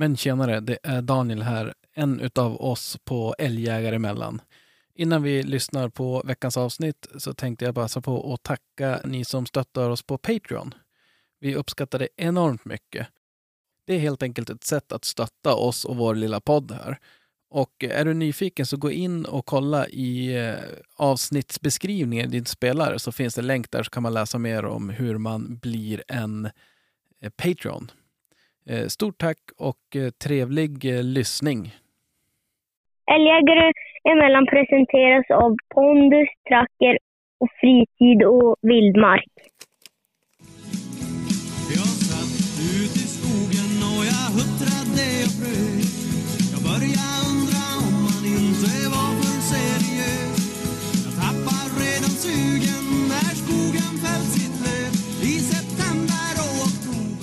[0.00, 4.40] Men tjenare, det är Daniel här, en utav oss på Älgjägare emellan.
[4.94, 9.46] Innan vi lyssnar på veckans avsnitt så tänkte jag passa på att tacka ni som
[9.46, 10.74] stöttar oss på Patreon.
[11.40, 13.06] Vi uppskattar det enormt mycket.
[13.84, 16.98] Det är helt enkelt ett sätt att stötta oss och vår lilla podd här.
[17.50, 20.54] Och är du nyfiken så gå in och kolla i eh,
[20.96, 24.90] avsnittsbeskrivningen i din spelare så finns det länk där så kan man läsa mer om
[24.90, 26.50] hur man blir en
[27.20, 27.90] eh, Patreon.
[28.70, 31.74] Eh, Stort tack och eh, trevlig eh, lyssning.
[33.14, 33.72] Älgjägare
[34.12, 36.98] emellan presenteras av Pondus, Tracker
[37.40, 39.32] och Fritid och Vildmark.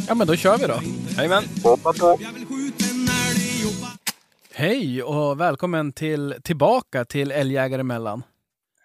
[0.08, 0.80] Ja, men då kör vi då.
[1.18, 1.44] Jajamän.
[1.44, 1.94] I jobba
[4.54, 8.24] Hej och välkommen till, tillbaka till Älgjägare emellan.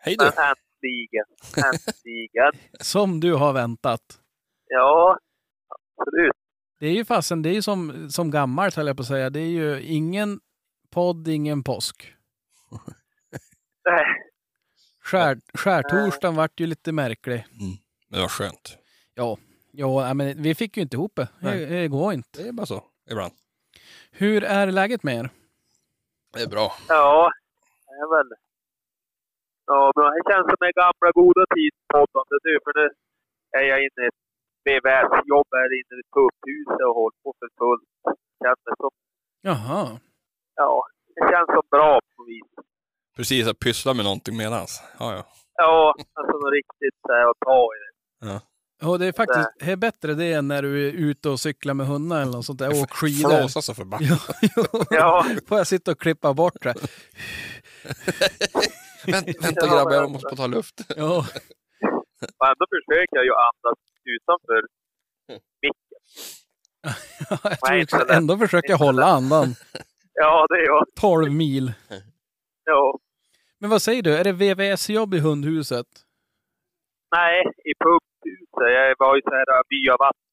[0.00, 0.24] Hej du.
[0.24, 1.24] Äntligen,
[1.56, 2.52] äntligen.
[2.80, 4.00] Som du har väntat.
[4.66, 5.18] Ja,
[5.98, 6.32] absolut.
[6.78, 9.30] Det är ju fasen, det är ju som, som gammalt höll jag på att säga.
[9.30, 10.40] Det är ju ingen
[10.90, 12.14] podd, ingen påsk.
[13.84, 14.04] Nej,
[15.02, 17.46] Skär, skärtorsdagen vart ju lite märklig.
[17.50, 18.78] Men det var skönt.
[19.14, 19.38] Ja,
[19.72, 21.28] ja men vi fick ju inte ihop det.
[21.40, 22.42] Det, går inte.
[22.42, 23.32] Det är bara så ibland.
[24.10, 25.30] Hur är läget med er?
[26.32, 26.72] Det är bra.
[26.88, 27.30] ja,
[27.86, 28.30] det är väl...
[29.66, 32.86] Ja, men det känns som en gamla goda tidpoddande nu, för nu
[33.58, 34.20] är jag inne i ett
[34.66, 37.88] VVS-jobb här inne i pubhuset och håller på för fullt.
[38.42, 38.90] Känns det som,
[39.48, 40.00] Jaha.
[40.54, 40.72] ja,
[41.14, 42.50] det känns som bra på vis.
[43.16, 44.82] Precis, att pyssla med någonting medans.
[44.98, 45.22] Ja, ja.
[45.54, 47.92] Ja, alltså något riktigt så här, att ta i det.
[48.28, 48.40] Ja,
[48.80, 51.86] det är faktiskt det är bättre det än när du är ute och cyklar med
[51.86, 52.82] hundar eller något sånt där.
[52.82, 53.38] Och skidor.
[53.38, 54.36] Flåsa så förbannat.
[54.90, 56.74] Ja, Får jag sitta och klippa bort det?
[59.06, 60.80] Vänta, vänta grabbar, jag måste ta luft.
[60.96, 61.18] Ja.
[62.38, 64.62] och ändå försöker jag ju andas utanför
[65.62, 65.98] micken.
[67.42, 69.54] jag tror också ändå försöker jag hålla andan.
[70.12, 70.84] Ja, det är jag.
[71.00, 71.72] 12 mil.
[72.64, 72.98] Ja.
[73.58, 75.86] Men vad säger du, är det VVS-jobb i hundhuset?
[77.16, 77.72] Nej, i
[78.22, 78.72] pubhuset.
[78.78, 80.30] Jag var ju så här äh, byavatten.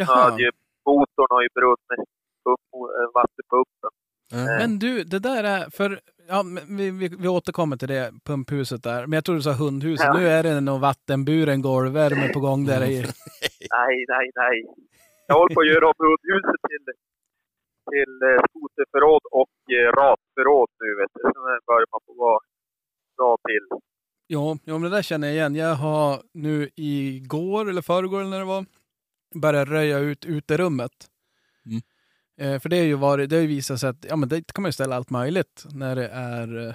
[0.00, 0.50] Jag hade ju,
[0.86, 2.08] motorn har ju brunnit.
[2.44, 2.60] Pump,
[3.18, 3.92] vattenpumpen.
[4.60, 6.44] Men du, det där är, för ja,
[6.78, 9.00] vi, vi, vi återkommer till det pumphuset där.
[9.06, 10.06] Men jag tror du sa hundhuset.
[10.06, 10.18] Ja.
[10.18, 12.96] Nu är det nog vattenburen golvvärme på gång där i.
[13.78, 14.56] Nej, nej, nej.
[15.26, 16.86] Jag håller på att göra om hundhuset till,
[17.92, 20.88] till eh, skoterförråd och eh, ratförråd nu.
[21.00, 21.20] Vet du.
[21.34, 22.40] Så nu börjar man få vara
[23.18, 23.64] bra till.
[24.26, 25.54] Ja, ja, men det där känner jag igen.
[25.54, 28.66] Jag har nu igår eller förrgår när det var
[29.34, 30.92] börjat röja ut uterummet.
[31.66, 31.82] Mm.
[32.40, 34.52] Eh, för det har ju varit, det har ju visat sig att ja, men det
[34.52, 36.74] kan man ju ställa allt möjligt när det är eh,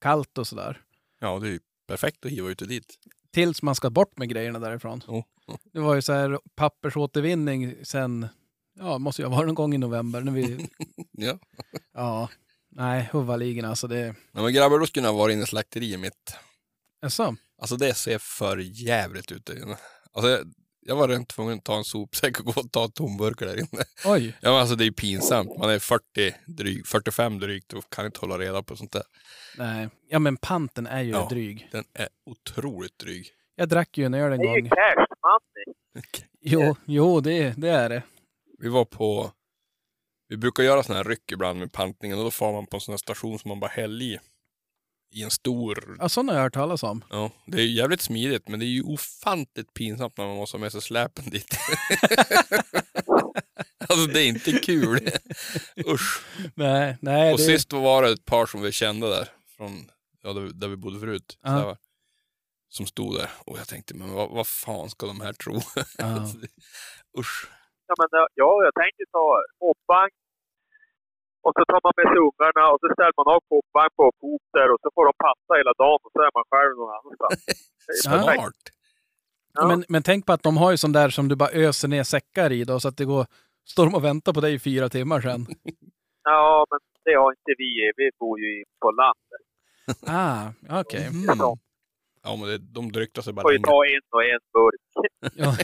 [0.00, 0.80] kallt och sådär.
[1.20, 2.98] Ja, det är ju perfekt att hiva ut det dit.
[3.32, 5.02] Tills man ska bort med grejerna därifrån.
[5.08, 5.24] Jo.
[5.72, 8.26] Det var ju så här pappersåtervinning sen,
[8.78, 10.68] ja, måste ha varit någon gång i november när vi,
[11.12, 11.38] Ja.
[11.94, 12.28] ja,
[12.68, 16.36] nej, huvudligen alltså det, Nej, men grabbar, då skulle jag vara inne i slakteriet mitt.
[17.02, 17.36] Jaså?
[17.58, 19.76] Alltså det ser för jävligt ut där inne.
[20.12, 23.46] Alltså, jag, jag var rent tvungen att ta en sopsäck och gå och ta tomburkar
[23.46, 23.84] där inne.
[24.04, 25.58] Oj, Ja, men alltså det är ju pinsamt.
[25.58, 26.02] Man är 40,
[26.46, 29.02] dryg, 45 drygt och kan inte hålla reda på sånt där.
[29.58, 31.26] nej, ja men panten är ju Ja.
[31.30, 31.68] dryg.
[31.72, 33.26] Den är otroligt dryg.
[33.54, 34.70] Jag drack ju en öl en Det är ju gång.
[34.70, 35.74] cash money.
[36.40, 38.02] Jo, jo det, det är det.
[38.58, 39.30] Vi var på,
[40.28, 42.80] vi brukar göra sådana här ryck ibland med pantningen och då får man på en
[42.80, 44.18] sån här station som man bara häller i.
[45.12, 47.04] I en stor, Ja, sådana har jag hört talas om.
[47.10, 50.56] ja, det är ju jävligt smidigt men det är ju ofantligt pinsamt när man måste
[50.56, 51.46] ha med sig släpen dit.
[53.88, 55.10] alltså det är inte kul.
[55.86, 56.24] Usch.
[56.54, 57.32] Nej, nej.
[57.32, 59.90] Och det, sist var det ett par som vi kände där, från
[60.22, 61.38] ja, där, där vi bodde förut.
[61.42, 61.50] Ja.
[61.50, 61.76] här,
[62.68, 65.54] som stod där och jag tänkte, men vad, vad fan ska de här tro?
[65.98, 66.26] Ja.
[67.18, 67.48] Usch.
[67.86, 70.10] Ja, men, ja, jag tänkte ta hoppvagn.
[71.46, 74.46] Och så tar man med sig ungarna och så ställer man av hoppvagn på fot
[74.56, 77.38] där och så får de passa hela dagen och så är man själv någon annanstans.
[78.04, 78.62] Smart.
[79.54, 79.66] Ja.
[79.68, 82.04] men, men tänk på att de har ju sån där som du bara öser ner
[82.14, 83.26] säckar i då, så att det går,
[83.72, 85.46] står de och väntar på dig i fyra timmar sen.
[86.22, 87.92] Ja, men det har inte vi.
[87.96, 89.42] Vi bor ju på landet.
[90.06, 91.06] Ah, okej.
[91.06, 91.38] Mm.
[92.22, 92.36] Ja.
[92.36, 94.80] Men det, de dryckte sig bara får ju ta en och en burk.
[95.34, 95.56] Ja,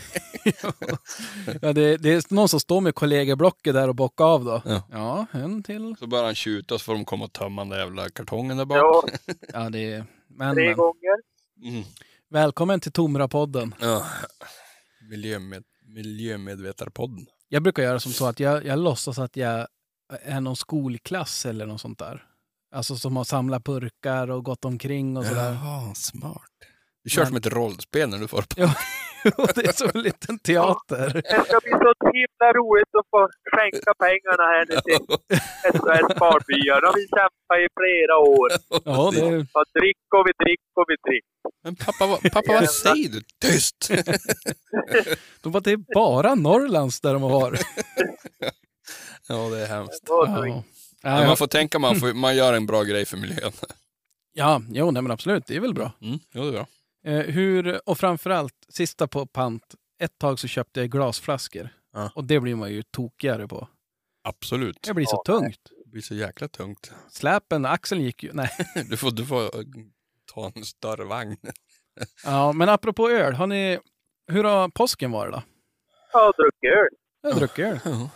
[1.63, 4.63] ja det, det är någon som står med kollegieblocket där och bockar av då.
[4.65, 4.83] Ja.
[4.91, 5.95] Ja, en till.
[5.99, 8.65] Så börjar han tjuta så får de komma och tömma den där jävla kartongen där
[8.65, 8.79] bak.
[8.79, 9.05] Ja,
[9.53, 10.05] Ja, det är...
[10.29, 10.77] Men, tre men.
[10.77, 11.17] gånger.
[11.65, 11.85] Mm.
[12.31, 13.75] Välkommen till Tomra-podden.
[13.81, 14.05] ja.
[15.11, 15.65] Miljömed,
[15.95, 17.27] miljömedvetarpodden.
[17.49, 19.67] Jag brukar göra som så att jag, jag låtsas att jag
[20.23, 22.25] är någon skolklass eller något sånt där.
[22.77, 25.53] Alltså som har samlat burkar och gått omkring och sådär.
[25.53, 26.43] Jaha, smart.
[27.05, 28.55] Du kör Men- som ett rollspel när du får på.
[28.57, 28.75] Ja,
[29.37, 31.09] och det är som en liten teater.
[31.15, 35.07] Det ska bli så himla roligt att få skänka pengarna här nu till
[35.73, 36.81] SOS Barnbyar.
[36.81, 38.49] De har vi kämpat i flera år.
[38.85, 41.25] Ja, det är, Och drick och vi drick och vi drick.
[41.65, 43.21] Men pappa, vad- pappa vad säger du?
[43.45, 43.91] Tyst!
[45.43, 47.59] de bara, det är bara Norrlands där de har.
[49.29, 50.07] ja, det är hemskt.
[50.07, 50.63] Det var så
[51.07, 51.21] Ja.
[51.21, 53.53] Ja, man får tänka, man, får, man gör en bra grej för miljön.
[54.33, 55.93] ja, jo, nej, men absolut, det är väl bra.
[56.01, 56.67] Mm, jo, det är bra.
[57.05, 59.75] Eh, hur, och framförallt, sista på pant.
[60.03, 61.69] Ett tag så köpte jag glasflaskor.
[61.93, 62.11] Ja.
[62.15, 63.69] Och det blir man ju tokigare på.
[64.25, 64.83] Absolut.
[64.83, 65.61] Det blir så Ja, tungt.
[65.85, 66.93] Det blir så jäkla tungt.
[67.11, 68.31] Släpen, axeln gick ju...
[68.33, 68.51] Nej.
[68.91, 69.65] Du får, du får eh,
[70.35, 71.37] ta en större vagn.
[72.25, 73.79] Ja, men apropå öl, har ni...
[74.33, 75.43] Hur har påsken varit då?
[76.13, 76.89] Jag har druckit öl.
[77.23, 78.09] Jag har druckit öl.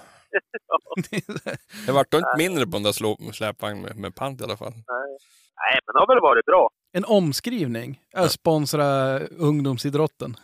[1.87, 4.73] Det vart inte mindre på den där släpvagnen med, med pant i alla fall.
[4.73, 5.17] Nej.
[5.61, 6.71] Nej, men det har väl varit bra.
[6.93, 8.01] En omskrivning.
[8.13, 10.37] Jag sponsrar ungdomsidrotten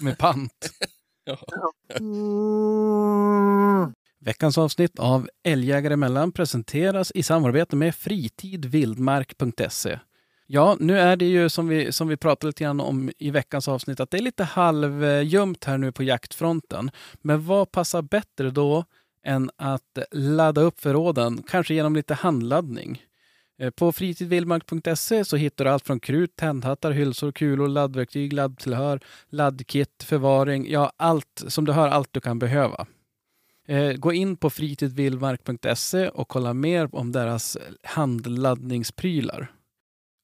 [0.00, 0.70] med pant.
[4.24, 9.98] Veckans avsnitt av Älgjägare emellan presenteras i samarbete med fritidvildmark.se.
[10.46, 13.68] Ja, nu är det ju som vi, som vi pratade lite grann om i veckans
[13.68, 16.90] avsnitt att det är lite halvljumt här nu på jaktfronten.
[17.20, 18.84] Men vad passar bättre då
[19.26, 23.02] än att ladda upp förråden, kanske genom lite handladdning?
[23.58, 30.02] Eh, på fritidvildmark.se så hittar du allt från krut, tändhattar, hylsor, kulor, laddverktyg, laddtillhör, laddkit,
[30.02, 32.86] förvaring, ja allt som du hör, allt du kan behöva.
[33.68, 39.52] Eh, gå in på fritidvildmark.se och kolla mer om deras handladdningsprylar.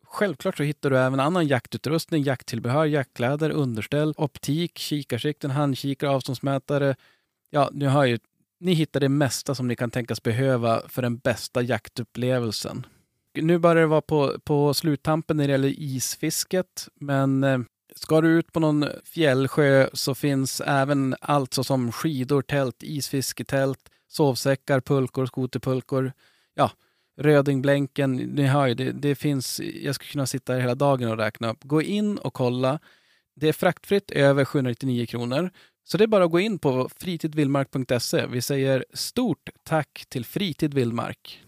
[0.04, 6.96] Självklart så hittar du även annan jaktutrustning, jakttillbehör, jaktkläder, underställ, optik, kikarsikten, handkikare, avståndsmätare.
[7.50, 8.18] Ja, nu hör ju,
[8.60, 12.86] ni hittar det mesta som ni kan tänkas behöva för den bästa jaktupplevelsen.
[13.34, 17.58] Nu börjar det vara på, på sluttampen när det gäller isfisket, men eh,
[17.94, 24.80] ska du ut på någon fjällsjö så finns även allt såsom skidor, tält, isfisketält, sovsäckar,
[24.80, 26.12] pulkor, skoterpulkor.
[26.54, 26.70] Ja,
[27.16, 31.18] Rödingblänken, ni hör ju, det, det finns, jag skulle kunna sitta här hela dagen och
[31.18, 31.64] räkna upp.
[31.64, 32.78] Gå in och kolla.
[33.34, 35.50] Det är fraktfritt över 799 kronor.
[35.88, 38.26] Så det är bara att gå in på fritidvildmark.se.
[38.26, 41.42] Vi säger stort tack till Fritid Vildmark.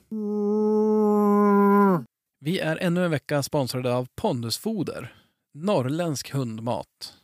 [2.40, 5.14] Vi är ännu en vecka sponsrade av Pondusfoder,
[5.55, 7.14] norrländsk hundmat.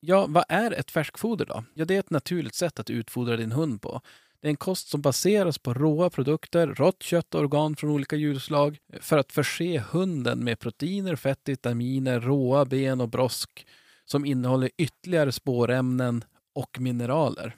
[0.00, 1.64] Ja, vad är ett färskfoder då?
[1.74, 4.00] Ja, det är ett naturligt sätt att utfodra din hund på.
[4.40, 8.16] Det är en kost som baseras på råa produkter, rått kött och organ från olika
[8.16, 13.66] djurslag för att förse hunden med proteiner, fett, vitaminer, råa ben och brosk
[14.04, 16.24] som innehåller ytterligare spårämnen
[16.54, 17.56] och mineraler.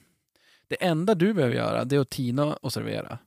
[0.69, 3.19] Det enda du behöver göra det är att tina och servera.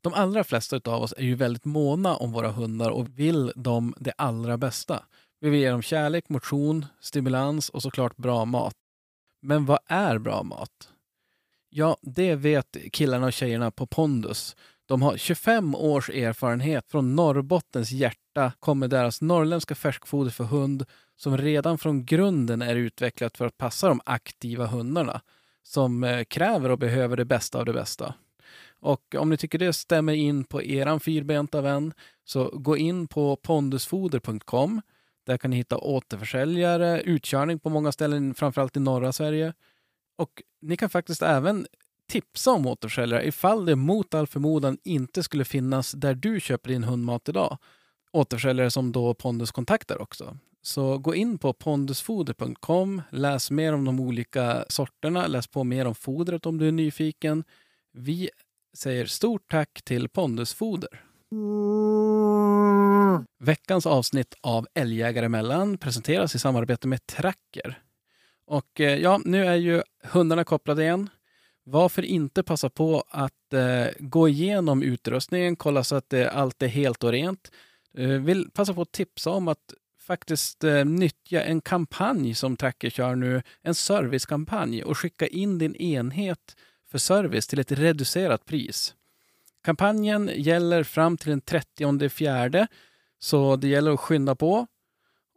[0.00, 3.94] De allra flesta av oss är ju väldigt måna om våra hundar och vill dem
[3.98, 5.04] det allra bästa.
[5.40, 8.74] Vi vill ge dem kärlek, motion, stimulans och såklart bra mat.
[9.40, 10.88] Men vad är bra mat?
[11.68, 14.56] Ja, det vet killarna och tjejerna på Pondus.
[14.86, 16.90] De har 25 års erfarenhet.
[16.90, 20.84] Från Norrbottens hjärta kommer deras norrländska färskfoder för hund
[21.20, 25.20] som redan från grunden är utvecklat för att passa de aktiva hundarna
[25.62, 28.14] som eh, kräver och behöver det bästa av det bästa.
[28.80, 31.92] Och om ni tycker det stämmer in på eran fyrbenta vän
[32.24, 34.82] så gå in på pondusfoder.com.
[35.26, 39.54] Där kan ni hitta återförsäljare, utkörning på många ställen, framförallt i norra Sverige.
[40.16, 41.66] Och ni kan faktiskt även
[42.08, 46.84] tipsa om återförsäljare ifall det mot all förmodan inte skulle finnas där du köper din
[46.84, 47.58] hundmat idag.
[48.12, 50.36] Återförsäljare som då Pondus kontaktar också.
[50.62, 55.94] Så gå in på pondusfoder.com, läs mer om de olika sorterna, läs på mer om
[55.94, 57.44] fodret om du är nyfiken.
[57.92, 58.30] Vi
[58.74, 61.04] säger stort tack till Pondusfoder.
[63.38, 67.82] Veckans avsnitt av Älgjägare emellan presenteras i samarbete med Tracker.
[68.46, 71.08] Och eh, ja, nu är ju hundarna kopplade igen.
[71.64, 76.68] Varför inte passa på att eh, gå igenom utrustningen, kolla så att det, allt är
[76.68, 77.50] helt och rent.
[77.96, 79.74] Eh, vill passa på att tipsa om att
[80.10, 85.76] faktiskt eh, nyttja en kampanj som Tracker kör nu, en servicekampanj och skicka in din
[85.76, 86.56] enhet
[86.90, 88.94] för service till ett reducerat pris.
[89.64, 92.66] Kampanjen gäller fram till den 30 fjärde
[93.18, 94.66] så det gäller att skynda på.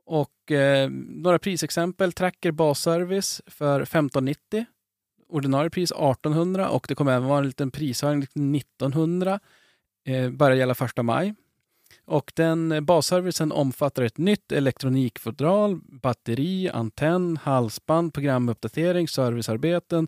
[0.05, 2.11] Och eh, några prisexempel.
[2.11, 4.65] Tracker basservice för 1590.
[5.27, 9.39] Ordinarie pris 1800 och det kommer även vara en liten prishöjning till 1900.
[10.05, 11.33] Eh, börjar gälla första maj.
[12.05, 20.07] Och den basservicen omfattar ett nytt elektronikfodral, batteri, antenn, halsband, programuppdatering, servicearbeten.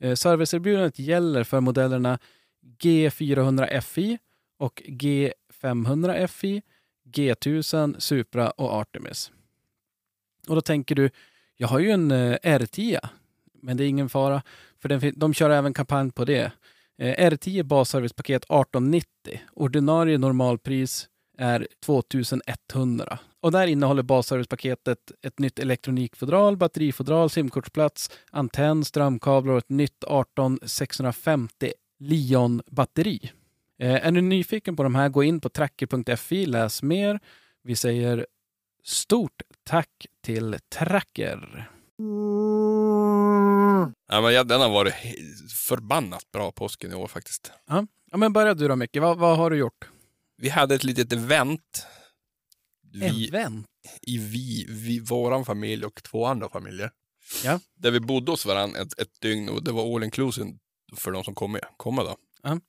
[0.00, 2.18] Eh, serviceerbjudandet gäller för modellerna
[2.82, 4.18] G400 FI
[4.58, 6.62] och G500 FI,
[7.04, 9.32] G1000, Supra och Artemis.
[10.48, 11.10] Och då tänker du,
[11.56, 12.98] jag har ju en eh, R10,
[13.52, 14.42] men det är ingen fara,
[14.78, 16.52] för den, de kör även kampanj på det.
[16.98, 19.06] Eh, R10 basservicepaket 1890,
[19.52, 21.08] ordinarie normalpris
[21.42, 23.18] är 2100.
[23.40, 31.72] Och där innehåller basservicepaketet ett nytt elektronikfodral, batterifodral, simkortsplats, antenn, strömkablar och ett nytt 18650
[31.98, 33.30] Lion-batteri.
[33.78, 37.20] Eh, är du nyfiken på de här, gå in på tracker.fi, läs mer.
[37.62, 38.26] Vi säger
[38.84, 41.70] stort tack till Tracker.
[44.08, 44.94] Ja, men ja, den har varit
[45.68, 47.52] förbannat bra påsken i år faktiskt.
[47.68, 49.88] Ja, ja men börja du då Micke, vad, vad har du gjort?
[50.42, 51.86] Vi hade ett litet event.
[52.92, 53.66] Vi, Event?
[54.02, 56.90] i vi, vi, våran familj och två andra familjer.
[57.44, 57.60] Ja.
[57.74, 60.58] Där vi bodde hos varandra ett, ett dygn och det var all inclusive
[60.96, 62.16] för de som kommer komma då.
[62.42, 62.60] Ja.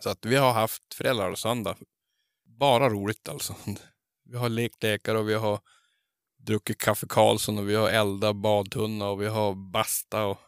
[0.00, 1.76] Så att vi har haft föräldrar och söndag.
[2.44, 3.54] Bara roligt alltså.
[4.24, 5.60] Vi har lekt lekar och vi har
[6.38, 10.38] druckit kaffe Karlsson och vi har eldat badtunna och vi har basta och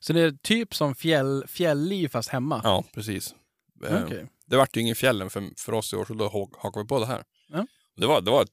[0.00, 2.60] Så det är typ som fjäll, fjällliv fast hemma?
[2.64, 3.34] ja, precis.
[3.82, 4.26] Okej.
[4.50, 6.88] Det vart ju ingen fjällen för, för oss i år så då hak- hakade vi
[6.88, 7.24] på det här.
[7.48, 7.66] Ja.
[7.96, 8.46] Det, var, det var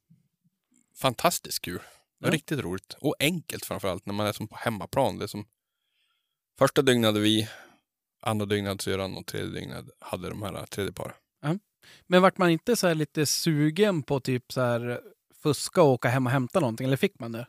[0.95, 1.79] fantastiskt kul.
[2.19, 2.29] Ja.
[2.31, 2.93] Riktigt roligt.
[2.99, 5.17] Och enkelt framförallt när man är som på hemmaplan.
[5.17, 5.45] Det som
[6.59, 7.49] första dygnet hade vi,
[8.21, 11.15] andra dygnet hade syrran och tredje dygnet hade de här tredje paret.
[12.07, 15.01] Men vart man inte så här lite sugen på typ så här
[15.43, 16.87] fuska och åka hem och hämta någonting?
[16.87, 17.47] Eller fick man det?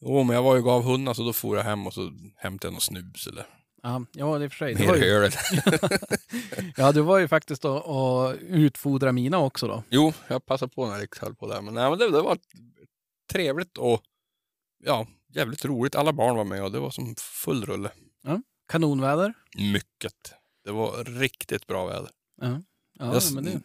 [0.00, 2.66] Jo, men jag var ju gav hundar så då for jag hem och så hämtade
[2.66, 3.46] jag någon snus eller
[3.82, 4.86] Ja, ja det är för sig.
[4.86, 5.32] Var ju, öl.
[6.76, 9.82] ja, du var ju faktiskt att utfodra mina också då.
[9.90, 11.62] Jo, jag passade på när jag höll på där.
[11.62, 12.38] Men, nej, men det, det var
[13.32, 14.02] trevligt och
[14.84, 15.94] ja, jävligt roligt.
[15.94, 17.90] Alla barn var med och det var som full rulle.
[18.70, 19.34] Kanonväder.
[19.56, 20.34] Mycket.
[20.64, 22.10] Det var riktigt bra väder.
[22.40, 22.62] Ja,
[22.98, 23.62] ja jag men det,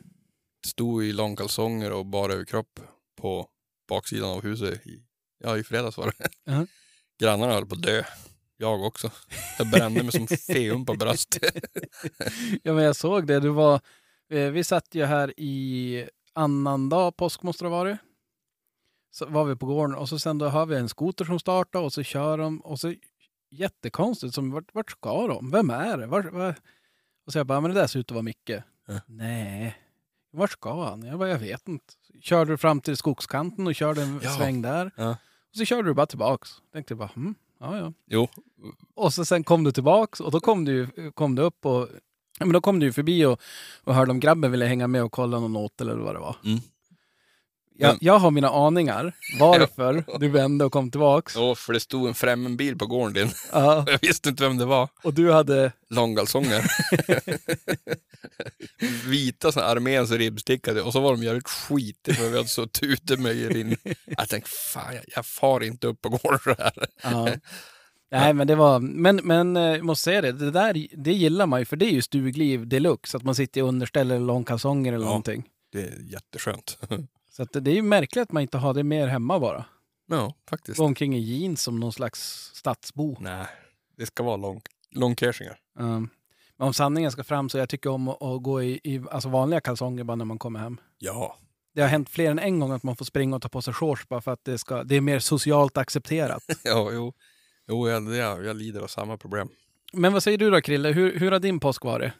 [0.68, 2.80] stod i långkalsonger och bara överkropp
[3.16, 3.50] på
[3.90, 4.88] baksidan av huset.
[4.88, 5.04] I,
[5.44, 6.30] ja, i fredags var det.
[6.44, 6.66] Ja.
[7.20, 8.04] Grannarna höll på att dö.
[8.58, 9.12] Jag också.
[9.58, 11.56] Jag brände mig som feum på bröstet.
[12.64, 13.40] ja, men jag såg det.
[13.40, 13.82] Du var,
[14.30, 17.98] eh, vi satt ju här i annandag påsk måste det ha varit.
[19.12, 21.80] Så var vi på gården och så sen då har vi en skoter som startar
[21.80, 22.94] och så kör de och så
[23.52, 25.52] jättekonstigt som vart, vart ska de?
[25.52, 26.08] Vem är det?
[26.08, 26.56] Vart, var?
[27.26, 28.50] Och så jag bara, men det där ser ut att vara Micke.
[28.88, 29.00] Ja.
[29.08, 29.76] Nej,
[30.32, 31.04] vart ska han?
[31.04, 31.94] Jag bara, jag vet inte.
[32.22, 34.30] Körde du fram till skogskanten och körde en Ja.
[34.30, 34.92] sväng där.
[34.96, 35.10] Ja.
[35.50, 36.50] Och så körde du bara tillbaks.
[36.74, 37.94] Tänkte bara, hm, ja ja.
[38.08, 38.28] Jo,
[38.96, 41.88] Och så sen kom du tillbaks och då kom du, kom du upp och
[42.40, 43.42] ja, men då kom du förbi och,
[43.84, 46.36] och hörde om grabben ville hänga med och kolla någon åt eller vad det var.
[46.46, 46.60] Mm.
[47.78, 51.34] Jag, jag har mina aningar varför du vände och kom tillbaks.
[51.38, 53.30] jo, för det stod en främmen bil på gården din.
[53.52, 54.90] Ja, Jag visste inte vem det var.
[55.04, 56.66] och du hade, Långgalsonger.
[59.10, 63.58] Vita såna arméns ribbstickade och så var de jävligt skitiga för vi hade så tutemöjor
[63.58, 63.78] in.
[64.06, 66.74] Jag tänkte, fan jag, jag far inte upp på gården så här.
[67.04, 67.30] ja.
[68.12, 71.46] Nej men det var, men, men eh, jag måste säga det, det där det gillar
[71.46, 74.94] man ju för det är ju stugliv deluxe, att man sitter i underställ eller långkalsonger
[74.94, 75.10] eller Ja.
[75.10, 75.44] någonting.
[75.72, 76.78] Det är jätteskönt.
[77.36, 79.66] Så att det är ju märkligt att man inte har det mer hemma bara.
[80.08, 80.78] Ja, faktiskt.
[80.78, 82.20] Gå omkring i jeans som någon slags
[82.54, 83.18] stadsbo.
[83.20, 83.46] Nej,
[83.98, 84.62] det ska vara lång,
[84.92, 85.58] långkersingar.
[85.80, 86.10] Um,
[86.58, 89.30] men om sanningen ska fram så jag tycker om att, att gå i, i alltså
[89.30, 90.78] vanliga kalsonger bara när man kommer hem.
[90.98, 91.38] Ja,
[91.74, 93.74] Det har hänt fler än en gång att man får springa och ta på sig
[93.74, 96.44] shorts bara för att det, ska, det är mer socialt accepterat.
[96.64, 97.14] ja jo.
[97.68, 99.50] Jo, jag, jag, jag lider av samma problem.
[99.94, 100.90] Men vad säger du då Krille?
[100.90, 102.12] Hur, hur har din påsk varit?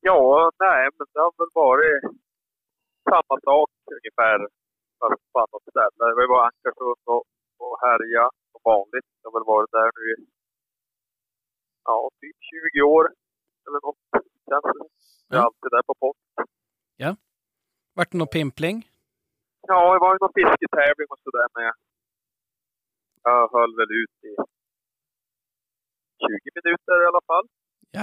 [0.00, 2.27] Ja, nej, men det har väl varit
[3.14, 4.38] samma sak ungefär.
[5.00, 6.04] Fast på annat ställe.
[6.20, 7.22] Vi var Ankarsund och,
[7.62, 9.08] och härja som vanligt.
[9.22, 10.16] Jag har väl varit där nu i
[11.84, 12.36] ja, typ
[12.72, 13.04] 20 år
[13.66, 14.02] eller något.
[14.48, 14.84] Känns det.
[15.28, 15.46] Jag är Ja.
[15.46, 16.18] alltid där på påsk.
[17.96, 18.78] Vart det någon pimpling?
[19.70, 21.72] Ja, det var ju någon fisketävling och sådär med.
[23.22, 24.32] Jag höll väl ut i
[26.22, 27.46] 20 minuter i alla fall.
[27.90, 28.02] Ja.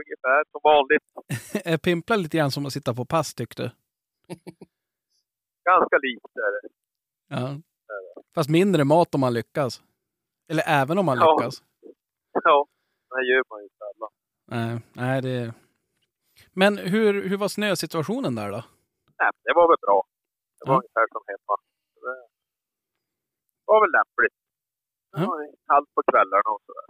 [0.00, 1.06] Ungefär som vanligt.
[1.66, 3.70] Är pimpla lite grann som att sitta på pass tyckte du?
[5.70, 6.68] Ganska likt är det.
[7.28, 7.60] Ja.
[8.34, 9.82] Fast mindre mat om man lyckas.
[10.50, 11.36] Eller även om man Ja.
[11.38, 11.62] lyckas.
[12.44, 12.66] Ja,
[13.10, 14.10] det gör man ju sällan.
[14.46, 15.54] Nej, nej det...
[16.52, 18.62] Men hur, hur var snösituationen där då?
[19.20, 20.04] Nej, det var väl bra.
[20.58, 20.78] Det var Ja.
[20.78, 21.54] ungefär som hemma.
[23.64, 24.36] Det var väl lämpligt.
[25.12, 25.38] Det var
[25.68, 26.86] kallt på kvällarna och sådär.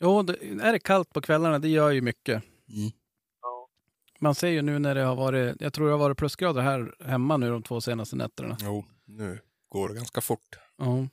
[0.00, 2.42] Jo, det, är det kallt på kvällarna, det gör ju mycket.
[3.42, 3.68] Ja.
[4.20, 6.94] Man ser ju nu när det har varit, jag tror det har varit plusgrader här
[7.04, 8.56] hemma nu de två senaste nätterna.
[8.60, 9.38] Jo, nu
[9.68, 10.58] går det ganska fort.
[10.76, 11.08] Ja.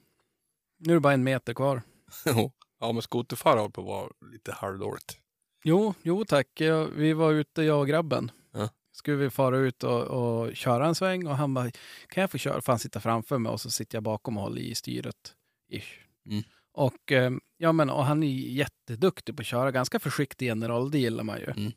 [0.77, 1.81] Nu är det bara en meter kvar.
[2.79, 5.17] Ja, men skoterfara håller på att vara lite halvdåligt.
[5.63, 6.61] Jo, jo tack.
[6.95, 8.31] Vi var ute, jag och grabben.
[8.53, 8.69] Ja.
[8.91, 11.71] Skulle vi fara ut och, och köra en sväng och han bara,
[12.07, 12.61] kan jag få köra?
[12.61, 15.35] För han sitter framför mig och så sitter jag bakom och håller i styret.
[15.71, 15.93] Ish.
[16.29, 16.43] Mm.
[16.73, 20.99] Och, eh, ja, men, och han är jätteduktig på att köra, ganska försiktig general, det
[20.99, 21.45] gillar man ju.
[21.45, 21.71] Mm.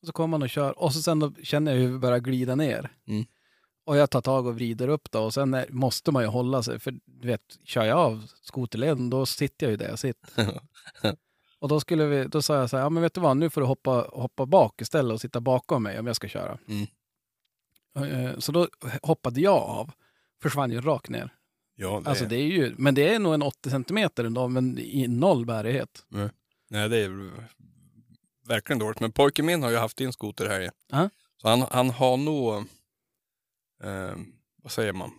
[0.00, 2.18] Och så kommer han och kör och så sen då känner jag hur vi börjar
[2.18, 2.90] glida ner.
[3.08, 3.24] Mm.
[3.86, 6.62] Och jag tar tag och vrider upp då och sen är, måste man ju hålla
[6.62, 10.60] sig för du vet, kör jag av skoterleden då sitter jag ju där jag sitter.
[11.58, 13.50] Och då, skulle vi, då sa jag så här, ja men vet du vad, nu
[13.50, 16.58] får du hoppa, hoppa bak istället och sitta bakom mig om jag ska köra.
[16.68, 16.86] Mm.
[17.96, 18.68] Eh, Så då
[19.02, 19.90] hoppade jag av,
[20.42, 21.34] försvann ju rakt ner.
[21.76, 24.78] Ja, det, Alltså det är ju, men det är nog en 80 centimeter ändå, men
[24.78, 26.04] i noll bärighet.
[26.70, 27.30] nej, det är
[28.48, 29.00] verkligen dåligt.
[29.00, 30.72] Men pojken min har ju haft din skoter här igen.
[30.92, 31.10] Ja.
[31.42, 32.54] Så han, han har nog,
[33.84, 34.16] eh,
[34.62, 35.10] vad säger man,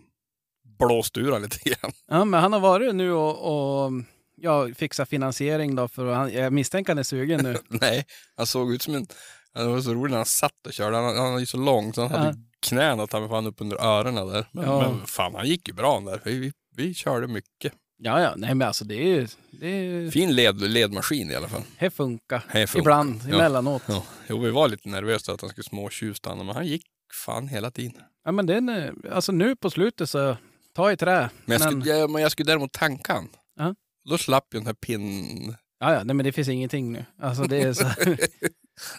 [0.78, 1.92] blåst ur han lite grann.
[2.06, 3.92] Ja, men han har varit nu och, och
[4.36, 7.56] ja, fixat finansiering då, för han, jag misstänker han är sugen nu.
[7.68, 9.06] nej, han såg ut som en,
[9.54, 10.96] det var så roligt när han satt och körde.
[10.96, 12.18] Han, han är ju så lång så han Ja.
[12.18, 14.46] hade knäna ta mig fan upp under öronen där.
[14.52, 14.80] Men, Ja.
[14.80, 16.20] men fan, han gick ju bra där.
[16.24, 17.72] Vi, vi, vi körde mycket.
[18.02, 21.48] Ja, ja, nej men alltså det är ju, det är, Fin led, ledmaskin i alla
[21.48, 21.62] fall.
[21.78, 22.38] det funkar.
[22.38, 22.78] Funkar.
[22.78, 23.34] Ibland, Ja.
[23.34, 23.82] emellanåt.
[23.86, 24.04] Ja.
[24.28, 26.82] Jo, vi var lite nervösa att han skulle småtjuvstanna, men han gick
[27.26, 28.02] fan hela tiden.
[28.24, 30.36] Ja, men den, är- alltså nu på slutet så,
[30.74, 31.30] ta i trä.
[31.44, 33.28] Men jag, Men- skulle, ja, men jag skulle däremot tanka han.
[33.56, 33.74] Ja.
[34.10, 35.56] Då slapp ju den här pinnen.
[35.80, 37.04] Ja, ja, nej men det finns ingenting nu.
[37.22, 37.84] Alltså det är så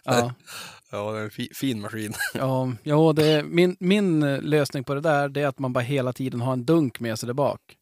[0.03, 0.33] ja,
[0.91, 2.13] Ja, det är en fi, fin maskin.
[2.33, 5.83] ja, ja det är, min, min lösning på det där det är att man bara
[5.83, 7.77] hela tiden har en dunk med sig där bak.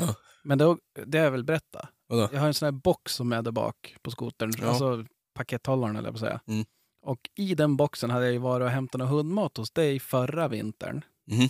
[0.00, 0.14] Ja.
[0.44, 1.88] Men då, det har jag väl berättat.
[2.06, 2.28] Vadå?
[2.32, 4.68] Jag har en sån här box som är där bak på skotern, Ja.
[4.68, 5.04] alltså
[5.34, 6.40] pakethållaren eller på att säga.
[6.46, 6.64] Mm.
[7.02, 10.48] Och i den boxen hade jag ju varit och hämtat någon hundmat hos dig förra
[10.48, 11.04] vintern.
[11.26, 11.48] Mhm.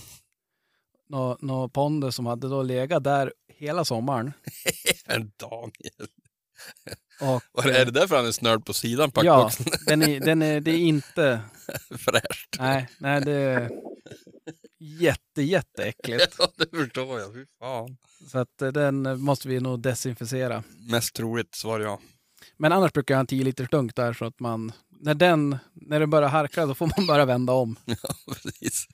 [1.09, 4.33] Nå, nå pondus som hade då legat där hela sommaren.
[5.05, 6.07] En Daniel.
[7.51, 9.51] Och, är det därför han är snörd på sidan på Ja,
[9.85, 11.41] den är, den är, det är inte...
[11.97, 12.55] Fräscht.
[12.59, 13.69] Nej, nej det är
[14.79, 16.35] jätte, jätteäckligt.
[16.39, 17.33] Ja, det förstår jag.
[17.33, 17.97] Fy fan.
[18.31, 20.63] Så att eh, den måste vi nog desinficera.
[20.91, 21.99] Mest troligt svar ja.
[22.57, 25.57] Men annars brukar jag ha en 10 liters dunk där så att man, när den,
[25.73, 27.75] när den börjar harkla då får man bara vända om.
[27.85, 28.85] Ja, precis.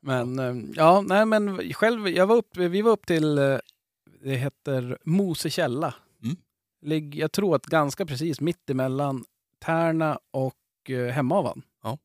[0.00, 3.58] Men eh, ja, nej men själv, jag var upp, vi var upp till, eh,
[4.22, 5.94] det heter Mosekälla.
[6.82, 6.90] Mm.
[6.90, 9.24] Ligg, jag tror att ganska precis mitt emellan
[9.58, 11.62] Tärna och eh, Hemavan.
[11.82, 11.98] Ja.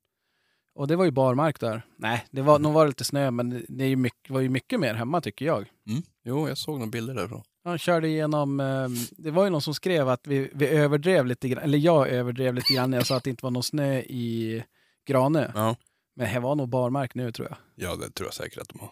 [0.74, 1.86] Och det var ju barmark där.
[1.98, 4.40] Nej, det var, nog var det lite snö, men det- det är ju mycket, var
[4.40, 5.72] ju mycket mer hemma tycker jag.
[5.88, 6.02] Mm.
[6.24, 7.44] Jo, jag såg några bilder därifrån.
[7.64, 11.50] Han körde igenom, eh, det var ju någon som skrev att vi, vi överdrev lite
[11.50, 14.00] grann, eller jag överdrev lite grann när jag sa att det inte var någon snö
[14.00, 14.64] i
[15.06, 15.52] Granö.
[15.56, 15.76] Ja.
[16.16, 17.58] Men det var nog barmark nu tror jag.
[17.76, 18.92] ja, det tror jag säkert att de har.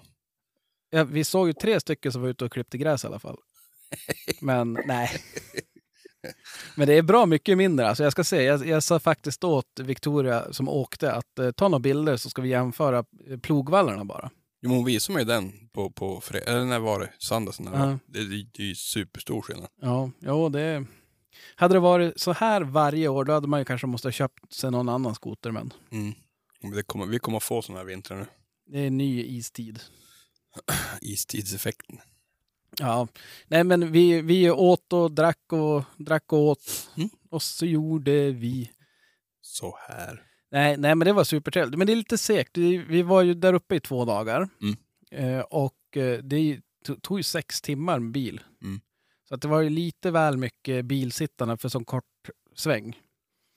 [0.90, 3.38] Ja, vi såg ju tre stycken som var ute och klippte gräs i alla fall.
[4.42, 5.10] Men nej.
[6.76, 7.88] Men det är bra mycket mindre.
[7.90, 11.68] Alltså jag ska säga, jag, jag sa faktiskt åt Victoria som åkte att eh, ta
[11.68, 14.30] några bilder så ska vi jämföra eh, plogvallarna bara.
[14.62, 17.10] Jo, men hon visade mig den på, på fre- eller när var det?
[17.20, 17.60] Söndags?
[17.60, 18.00] När det, Ja.
[18.08, 19.68] det, det, det är ju superstor skillnad.
[19.82, 20.86] Ja, jo, det...
[21.56, 24.54] Hade det varit så här varje år då hade man ju kanske måste ha köpt
[24.54, 25.52] sig någon annan skoter.
[25.52, 26.14] Men Mm.
[26.62, 28.26] Men Det kommer, vi kommer få sådana här vintrar nu.
[28.72, 29.80] det är ny istid.
[31.02, 32.00] Istidseffekten.
[32.78, 33.08] Ja,
[33.48, 36.90] nej men vi, vi åt och drack och drack och åt.
[36.98, 37.10] Mm.
[37.30, 38.72] Och så gjorde vi.
[39.42, 40.24] Så här.
[40.52, 41.78] Nej, nej, men det var supertrevligt.
[41.78, 42.58] Men det är lite segt.
[42.58, 44.50] Vi, var ju där uppe i två dagar.
[44.62, 44.76] Mm.
[45.12, 48.42] Eh, och eh, det to- tog ju sex timmar med bil.
[48.62, 48.82] Mm.
[49.28, 53.00] Så att det var ju lite väl mycket bilsittande för så kort sväng.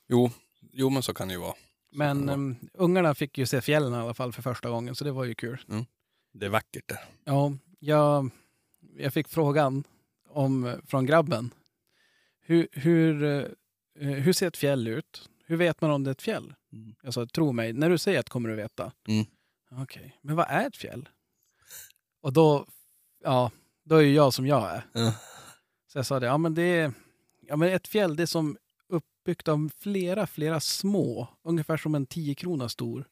[0.08, 0.30] Jo,
[0.72, 1.54] jo, men så kan det ju vara.
[1.94, 5.12] Men um, ungarna fick ju se fjällen i alla fall för första gången, så det
[5.12, 5.64] var ju kul.
[6.32, 6.98] Det är vackert där.
[7.24, 8.30] Ja, jag,
[8.96, 9.84] jag fick frågan
[10.28, 11.50] om, från grabben.
[12.40, 15.30] Hur, hur, eh, hur ser ett fjäll ut?
[15.44, 16.54] Hur vet man om det är ett fjäll?
[16.72, 16.94] Mm.
[17.02, 18.92] Jag sa, tro mig, när du säger det kommer du veta.
[19.08, 19.24] Mm.
[19.70, 21.08] Okej, men vad är ett fjäll?
[22.20, 22.66] Och då,
[23.22, 23.50] ja,
[23.84, 24.86] då är ju jag som jag är.
[24.92, 25.14] Ja.
[25.86, 26.92] Så jag sa det, ja men det är,
[27.40, 28.56] ja men ett fjäll det är som
[28.88, 33.08] uppbyggt av flera, flera små, ungefär som en 10 krona stor,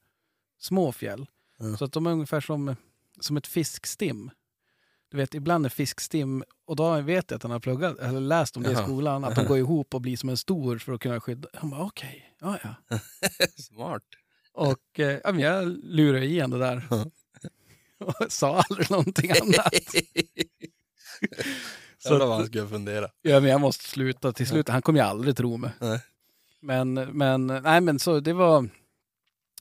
[0.58, 1.26] små fjäll.
[1.58, 1.76] Ja.
[1.76, 2.76] Så att de är ungefär som,
[3.20, 4.30] som ett fiskstim.
[5.10, 8.56] Du vet, ibland är fiskstim, och då vet jag att han har pluggat, eller läst
[8.56, 8.82] om det i Jaha.
[8.82, 11.48] skolan, att de går ihop och blir som en stor för att kunna skydda.
[11.54, 12.98] Han bara, okej, ja ja.
[13.56, 14.02] Smart.
[14.52, 16.84] Och eh, ja, men jag lurade i han det där.
[17.98, 19.74] Och sa aldrig någonting annat.
[21.98, 23.08] Så vad han skulle fundera.
[23.22, 24.68] Ja, men jag måste sluta till slut.
[24.68, 25.70] Han kommer ju aldrig tro mig.
[25.80, 26.00] Nej.
[26.60, 28.68] Men, men, nej, men så det var,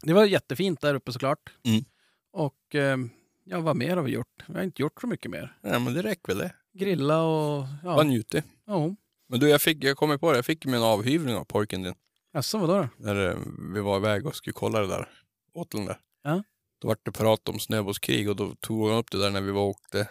[0.01, 1.53] det var jättefint där uppe såklart.
[1.63, 1.85] Mm.
[2.31, 2.97] Och eh,
[3.43, 4.43] ja, vad mer har vi gjort?
[4.47, 5.57] Vi har inte gjort så mycket mer.
[5.61, 6.53] Ja, men det räcker väl det.
[6.73, 8.03] Grilla och Bara ja.
[8.03, 8.45] njutit.
[8.65, 8.95] ja.
[9.29, 11.95] Men du, jag, fick, jag kommer på det, jag fick en avhyvling av pojken din.
[12.33, 12.87] Jaså, vadå då?
[12.97, 13.37] När eh,
[13.73, 15.09] vi var iväg och skulle kolla det där.
[15.53, 15.97] Åtlen där.
[16.23, 16.43] Ja.
[16.81, 19.51] Då var det prat om snöbollskrig och då tog han upp det där när vi
[19.51, 20.07] var och åkte.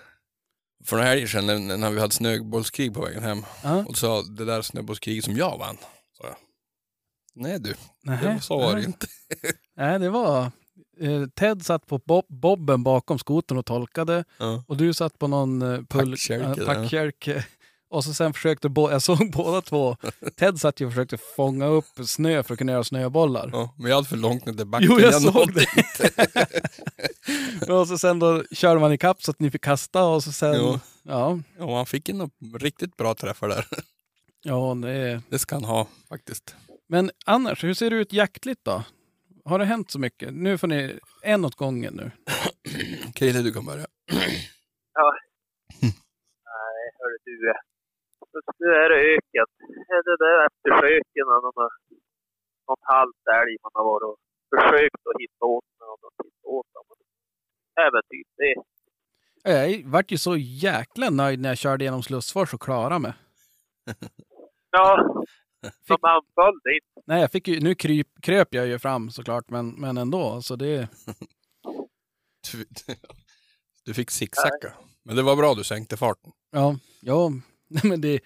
[0.84, 3.42] För några helger sedan när, när vi hade snöbollskrig på vägen hem.
[3.62, 3.84] Ja.
[3.88, 5.76] Och sa det där snöbollskriget som jag vann.
[6.12, 6.36] Sa jag.
[7.34, 8.84] Nej du, Nähä, det, så var det nej.
[8.84, 9.06] inte.
[9.76, 10.52] Nej, det var...
[11.00, 14.64] eh, Ted satt på bob bobben bakom skotern och tolkade Ja.
[14.68, 16.16] och du satt på någon eh, pull...
[16.66, 17.42] Packkärke eh.
[17.90, 19.96] Och så sen försökte jag såg båda två.
[20.36, 23.50] Ted satt ju och försökte fånga upp snö för att kunna göra snöbollar.
[23.52, 24.88] Ja, men jag hade för långt ner till backen.
[24.90, 25.66] Jo, jag nådde såg det.
[25.76, 26.46] inte.
[27.72, 30.54] och så sen då körde man ikapp så att ni fick kasta och så sen...
[30.56, 30.80] Jo.
[31.02, 33.66] Ja, Ja, man fick några riktigt bra träffar där.
[34.42, 35.22] ja det.
[35.28, 36.54] Det ska han ha faktiskt.
[36.88, 38.82] Men annars, hur ser det ut jaktligt då?
[39.48, 40.34] Har det hänt så mycket?
[40.34, 42.10] Nu får ni en åt gången nu.
[43.16, 43.86] Krille, du kan börja.
[46.52, 47.52] Nej, hörru du.
[48.58, 49.46] Nu är det öken.
[50.06, 51.68] Det där eftersöken av någon,
[52.68, 54.18] någon halvt älg man har varit och
[54.54, 56.84] försökt att hitta åt de har hittat åt dem.
[57.86, 58.54] Även typ det.
[59.50, 63.12] Jag vart ju så jäkla nöjd när jag körde genom Slussfors och klarade mig.
[64.70, 65.14] Ja,
[65.62, 67.02] de anföll det inte.
[67.06, 70.42] Nej, jag fick ju, nu kryp, kröp jag ju fram såklart, men, men ändå.
[70.42, 70.88] Så det,
[72.52, 72.66] Du,
[73.84, 74.72] du fick zigzacka.
[75.02, 76.32] Men det var bra du sänkte farten.
[76.50, 77.30] ja, ja,
[77.82, 78.20] men det,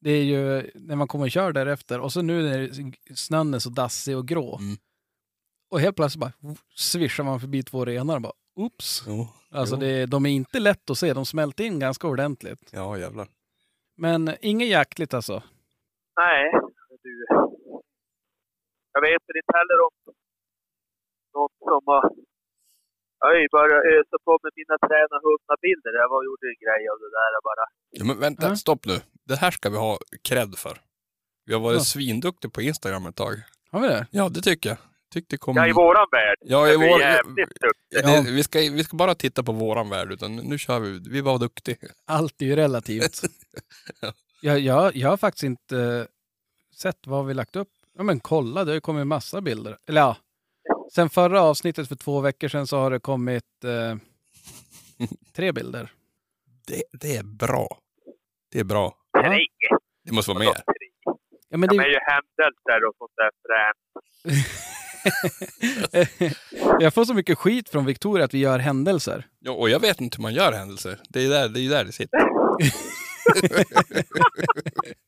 [0.00, 2.70] det är ju när man kommer och kör därefter och så nu när
[3.14, 4.58] snön är så dassig och grå.
[4.58, 4.76] Mm.
[5.70, 6.32] Och helt plötsligt bara
[6.76, 9.02] svischar man förbi två renar och bara oops.
[9.06, 9.28] Jo.
[9.50, 9.80] Alltså Jo.
[9.80, 12.70] det, de är inte lätt att se, de smälter in ganska ordentligt.
[12.72, 13.28] Ja, jävlar.
[13.96, 15.42] Men inget jaktligt alltså.
[16.16, 16.52] Nej.
[18.98, 19.94] Jag vet inte heller om
[21.34, 21.82] någon som
[23.20, 25.92] har jag börjat ösa på med mina träna hundar-bilder.
[26.02, 27.64] Jag var gjorde en grej av det där bara.
[27.98, 28.56] Ja, men vänta, Ja.
[28.56, 28.96] stopp nu.
[29.30, 30.76] Det här ska vi ha cred för.
[31.46, 31.84] Vi har varit Ja.
[31.84, 33.34] svinduktiga på Instagram ett tag.
[33.70, 34.06] Har vi det?
[34.10, 34.78] Ja, det tycker jag.
[35.12, 35.56] Tyckte kom...
[35.56, 36.38] Ja, i våran värld.
[36.40, 37.00] Ja, i vi vår...
[37.00, 38.00] jävligt duktiga.
[38.16, 40.98] Ja, Vi, ska, vi ska bara titta på våran värld, utan nu kör vi.
[41.10, 41.76] Vi var duktiga.
[42.06, 43.20] Allt är ju relativt.
[44.00, 44.12] Ja.
[44.42, 46.04] jag, jag, jag har faktiskt inte eh,
[46.76, 47.68] sett vad vi lagt upp.
[47.98, 49.78] Ja men kolla, det har ju kommit massa bilder.
[49.88, 50.16] Eller ja,
[50.94, 53.96] sen förra avsnittet för två veckor sedan så har det kommit eh,
[55.36, 55.92] tre bilder.
[56.66, 57.78] Det, det är bra.
[58.52, 58.94] Det är bra.
[59.12, 59.38] Ja.
[60.04, 60.62] Det måste vara mer.
[61.48, 63.78] Ja, men De är det, ju händelser och sånt där fränt.
[66.82, 69.26] jag får så mycket skit från Victoria att vi gör händelser.
[69.38, 71.00] Ja, och jag vet inte hur man gör händelser.
[71.08, 72.18] Det är där det, är där det sitter.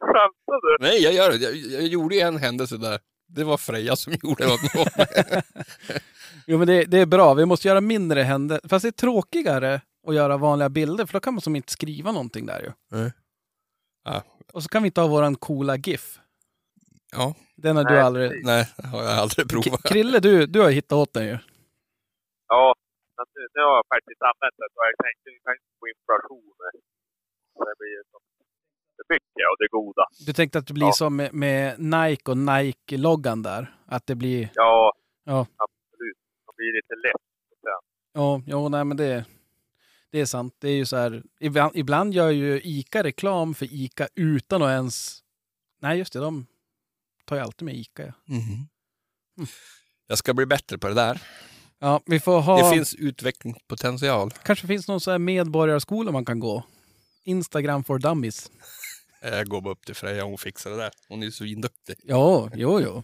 [0.00, 0.76] Skämtar du?
[0.80, 1.36] Nej, jag gör det.
[1.36, 2.98] Jag, jag gjorde ju en händelse där.
[3.28, 4.60] Det var Freja som gjorde något.
[6.46, 8.68] Jo men det, det är bra, vi måste göra mindre händelser.
[8.68, 12.12] Fast det är tråkigare att göra vanliga bilder för då kan man som inte skriva
[12.12, 12.72] någonting där ju.
[12.98, 13.12] Nej.
[14.04, 14.22] Ja.
[14.52, 16.18] Och så kan vi inte ha våran coola GIF.
[17.12, 18.44] ja, Den har du Nej, aldrig...
[18.44, 19.82] nej, har jag aldrig K- provat.
[19.82, 21.38] Krille, du, du har hittat åt den ju.
[22.48, 22.74] Ja,
[23.34, 26.54] nu, nu har jag faktiskt använt det och jag tänkte vi kan inte få inflation.
[27.54, 28.18] Så det blir ju så
[29.08, 30.02] det mycket av det goda.
[30.26, 30.92] Du tänkte att det blir Ja.
[30.92, 33.74] som med, med Nike och Nike-loggan där?
[33.86, 34.50] Att det blir...
[34.54, 34.92] Ja,
[35.24, 35.40] Ja.
[35.40, 36.16] absolut.
[36.46, 37.22] Det blir lite lätt.
[38.14, 39.24] Ja, ja nej men det,
[40.10, 40.54] det är sant.
[40.58, 44.68] Det är ju så här, ibland, ibland gör ju ICA reklam för ICA utan att
[44.70, 45.18] ens...
[45.80, 46.46] Nej, just det, de
[47.24, 48.02] tar ju alltid med ICA.
[48.02, 48.66] Ja, Mhm.
[50.06, 51.22] Jag ska bli bättre på det där.
[51.78, 52.62] ja vi får ha...
[52.68, 54.30] Det finns utvecklingspotential.
[54.30, 56.64] Kanske finns någon så här medborgarskola man kan gå.
[57.24, 58.50] Instagram for dummies.
[59.22, 60.92] Jag går bara upp till Freja, hon fixar det där.
[61.08, 61.96] Hon är ju svinduktig.
[62.04, 63.02] Ja, jo, jo.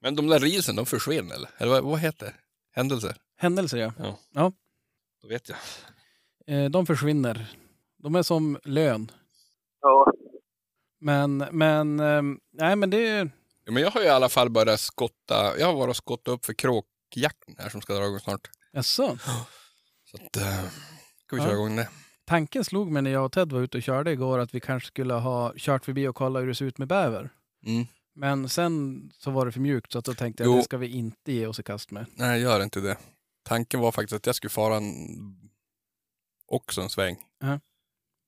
[0.00, 1.50] Men de där risen, de försvinner eller?
[1.58, 2.34] Eller vad, vad heter det?
[2.72, 3.16] Händelser?
[3.36, 3.92] Händelser ja.
[3.98, 4.18] Ja.
[4.32, 4.52] Ja.
[5.22, 5.58] Då vet jag.
[6.46, 7.56] Eh, de försvinner.
[8.02, 9.10] De är som lön.
[9.80, 10.12] Ja,
[11.00, 13.30] Men, men, ehm, nej men det är...
[13.64, 15.58] Ja, men jag har ju i alla fall börjat skotta.
[15.58, 18.50] Jag har varit och skottat upp för kråkjakten här som ska dra igång snart.
[18.72, 19.18] Jaså?
[20.04, 20.68] Så att, uh,
[21.26, 21.44] ska vi Ja.
[21.44, 21.88] köra igång det.
[22.26, 24.86] Tanken slog mig när jag och Ted var ute och körde igår att vi kanske
[24.86, 27.30] skulle ha kört förbi och kollat hur det ser ut med bäver.
[27.66, 27.86] Mm.
[28.14, 30.52] Men sen så var det för mjukt så att då tänkte jag Jo.
[30.52, 32.06] att det ska vi inte ge oss i kast med.
[32.16, 32.96] Nej, gör inte det.
[33.42, 34.92] Tanken var faktiskt att jag skulle fara en,
[36.46, 37.16] också en sväng.
[37.40, 37.60] Ja.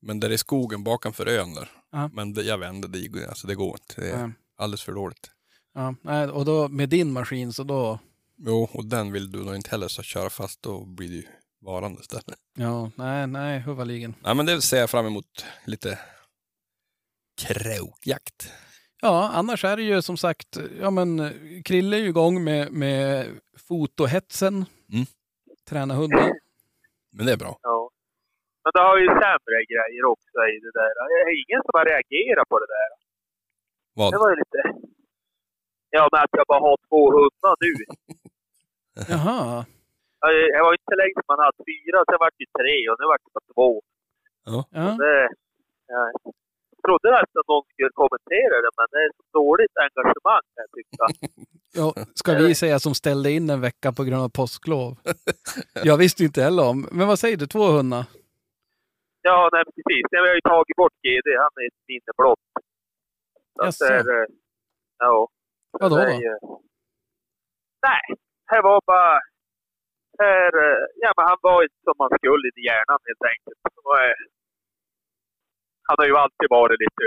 [0.02, 1.70] Men där är skogen bakanför ön där.
[1.92, 2.10] Ja.
[2.12, 4.00] Men det, jag vände, det, alltså, det går inte.
[4.00, 4.30] Det är Ja.
[4.56, 5.30] alldeles för dåligt.
[5.74, 7.98] Ja, och då med din maskin så då,
[8.36, 10.62] Jo, och den vill du nog inte heller så köra fast.
[10.62, 11.22] Då blir det ju
[11.60, 12.38] varande istället.
[12.58, 14.14] ja, nej, nej, huvudligen.
[14.22, 15.98] Nej, men det ser jag fram emot lite
[17.42, 18.52] kråkjakt.
[19.02, 21.32] Ja, annars är det ju som sagt, ja men
[21.64, 23.26] Krille är ju igång med, med
[23.68, 24.54] fotohetsen.
[24.92, 25.06] Mm.
[25.68, 26.30] Träna hundar.
[27.12, 27.58] Men det är bra.
[27.62, 27.90] ja.
[28.64, 30.92] Men det har ju sämre grejer också i det där.
[31.10, 32.90] Det är ingen som har reagerat på det där.
[33.98, 34.12] Vad?
[34.12, 34.60] Det var ju lite...
[35.90, 37.72] Ja, men att jag bara har två hundar nu.
[39.14, 39.66] Jaha.
[40.54, 43.22] Det var inte länge sedan man hade fyra, sen vart det tre och nu vart
[43.26, 43.70] det bara två.
[44.50, 44.58] Ja.
[45.02, 45.28] Det,
[45.94, 46.04] jag
[46.84, 51.04] trodde nästan någon skulle kommentera det, men det är så dåligt engagemang jag tycka.
[51.80, 54.90] Ja, ska vi säga som ställde in en vecka på grund av påsklov?
[55.90, 56.88] Jag visste inte heller om.
[56.92, 58.04] Men vad säger du, två hundar?
[59.22, 60.04] Ja, nej, precis.
[60.12, 61.28] Nej, Vi har ju tagit bort GD.
[61.44, 62.38] Han är ett minne blott.
[63.62, 63.84] Jaså.
[63.94, 64.26] eh,
[64.98, 65.28] Ja.
[65.70, 66.02] Vadå då?
[67.86, 68.02] Nej,
[68.50, 69.20] det var bara...
[70.22, 73.58] Här, eh, ja, men han var inte som man skulle i hjärnan helt enkelt.
[75.88, 77.06] Han har ju alltid varit lite,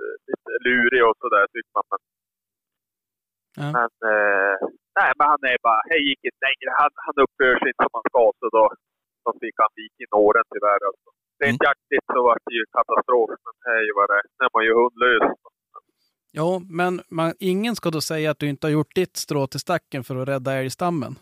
[0.00, 1.86] eh, lite lurig och sådär tycker man.
[1.92, 2.02] Men,
[3.62, 3.68] Ja.
[3.78, 4.54] men eh,
[4.98, 5.80] nej, men han är bara...
[5.90, 6.68] Det gick inte längre.
[6.80, 8.64] Han, han uppför sig inte som han ska så då,
[9.24, 10.80] då fick han vik i nåren tyvärr.
[10.88, 11.08] Alltså.
[11.42, 13.30] Rent jaktligt så var det ju katastrof.
[13.44, 14.48] Men det är ju vad det är.
[14.54, 15.24] Man ju hundlös.
[16.38, 16.48] Jo,
[16.80, 20.04] men man, ingen ska då säga att du inte har gjort ditt strå till stacken
[20.04, 21.12] för att rädda älgstammen.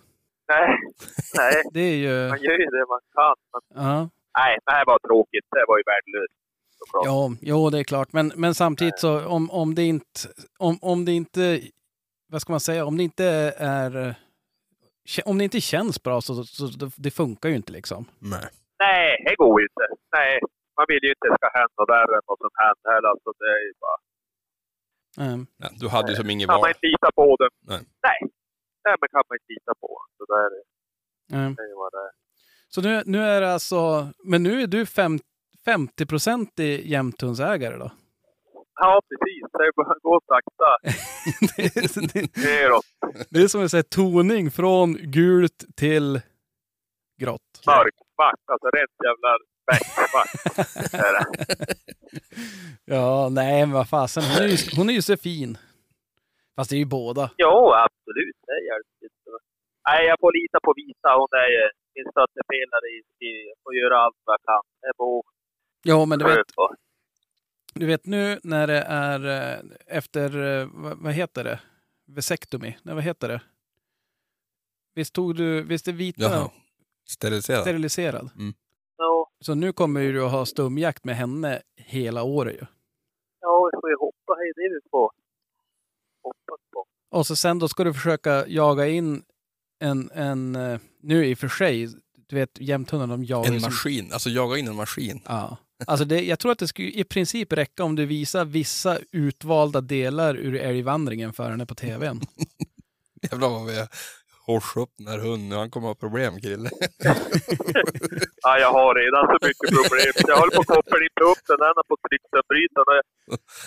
[0.49, 0.76] Nej,
[1.39, 1.63] nej.
[1.73, 2.29] Det är ju...
[2.29, 3.35] Man gör ju det man kan.
[3.53, 5.45] Men, Ja, nej, det här var tråkigt.
[5.51, 6.35] Det var ju värdelöst.
[7.05, 8.13] ja jo, det är klart.
[8.13, 10.21] Men, men samtidigt så om, om det inte...
[10.59, 11.61] Om, om det inte...
[12.33, 12.85] Vad ska man säga?
[12.87, 13.25] Om det inte
[13.59, 14.15] är...
[15.25, 18.05] Om det inte känns bra så, så, så det funkar ju inte liksom.
[18.19, 18.49] Nej.
[18.79, 19.87] Nej, det går ju inte.
[20.17, 20.41] Nej,
[20.77, 23.09] man vill ju inte att det ska hända värre än vad som hände heller.
[23.15, 23.99] Alltså, det är ju bara...
[25.27, 25.41] Mm.
[25.61, 26.71] Nej, du hade ju som ingen Kan man val.
[26.75, 27.53] inte lita på dem?
[27.73, 27.81] Nej.
[28.07, 28.19] Nej.
[28.85, 29.91] Nej, men kan man inte lita på.
[30.19, 30.63] Så där är
[31.33, 31.57] Mm.
[32.69, 34.09] Så nu, nu är det alltså...
[34.25, 35.19] Men nu är du fem,
[35.67, 37.91] 50-procentig jämthundsägare då?
[38.81, 39.43] Ja, precis.
[39.53, 40.77] Det är bara att gå sakta
[41.57, 41.75] det,
[42.15, 42.85] det, neråt.
[43.31, 46.21] det är som att säga toning från gult till
[47.21, 47.63] grått.
[47.67, 48.41] Mörk, svart.
[48.53, 49.45] Alltså rent jävla det.
[52.85, 54.23] Ja, nej men vad fasen.
[54.23, 55.59] Hon är ju, hon är ju så fin.
[56.57, 57.31] Fast det är ju båda.
[57.37, 58.37] Jo, absolut.
[58.47, 59.16] Det hjälper.
[59.89, 61.09] Nej, jag får lita på Vita.
[61.21, 62.87] Hon är ju min stöttepelare.
[62.97, 64.63] I, i, får göra allt vad jag kan.
[64.81, 65.23] Det är bara
[65.83, 66.47] Ja, men du vet,
[67.75, 70.27] du vet nu när det är eh, efter,
[70.61, 71.61] eh, vad, vad heter det?
[72.07, 72.79] Vasektomi?
[72.83, 73.41] Nej, vad heter det?
[74.95, 76.51] Visst tog du, visst är vita Jaha.
[77.09, 77.61] Steriliserad.
[77.61, 78.31] steriliserad?
[78.97, 82.67] Ja, Så nu kommer ju du att ha stumjakt med henne hela året ju.
[83.41, 84.35] ja, vi får ju hoppa.
[84.35, 85.11] Det är det vi får
[86.23, 86.87] hoppas på.
[87.11, 89.23] Och så sen då ska du försöka jaga in
[89.79, 91.89] en, en eh, nu i och för sig,
[92.29, 94.13] du vet jämthundar de jagar En ju som maskin.
[94.13, 95.21] Alltså jaga in en maskin.
[95.27, 95.57] Ja.
[95.87, 99.81] Alltså det, jag tror att det skulle i princip räcka om du visar vissa utvalda
[99.81, 102.21] delar ur älgvandringen för henne på tvn.
[103.31, 103.87] Jävlar vad vi
[104.47, 105.59] horsar upp den här hunden.
[105.59, 106.71] Han kommer ha problem, Krille.
[108.47, 110.13] Ja, jag har redan så mycket problem.
[110.31, 113.03] Jag håller på att koppla inte upp den ända på trycksändbrytaren.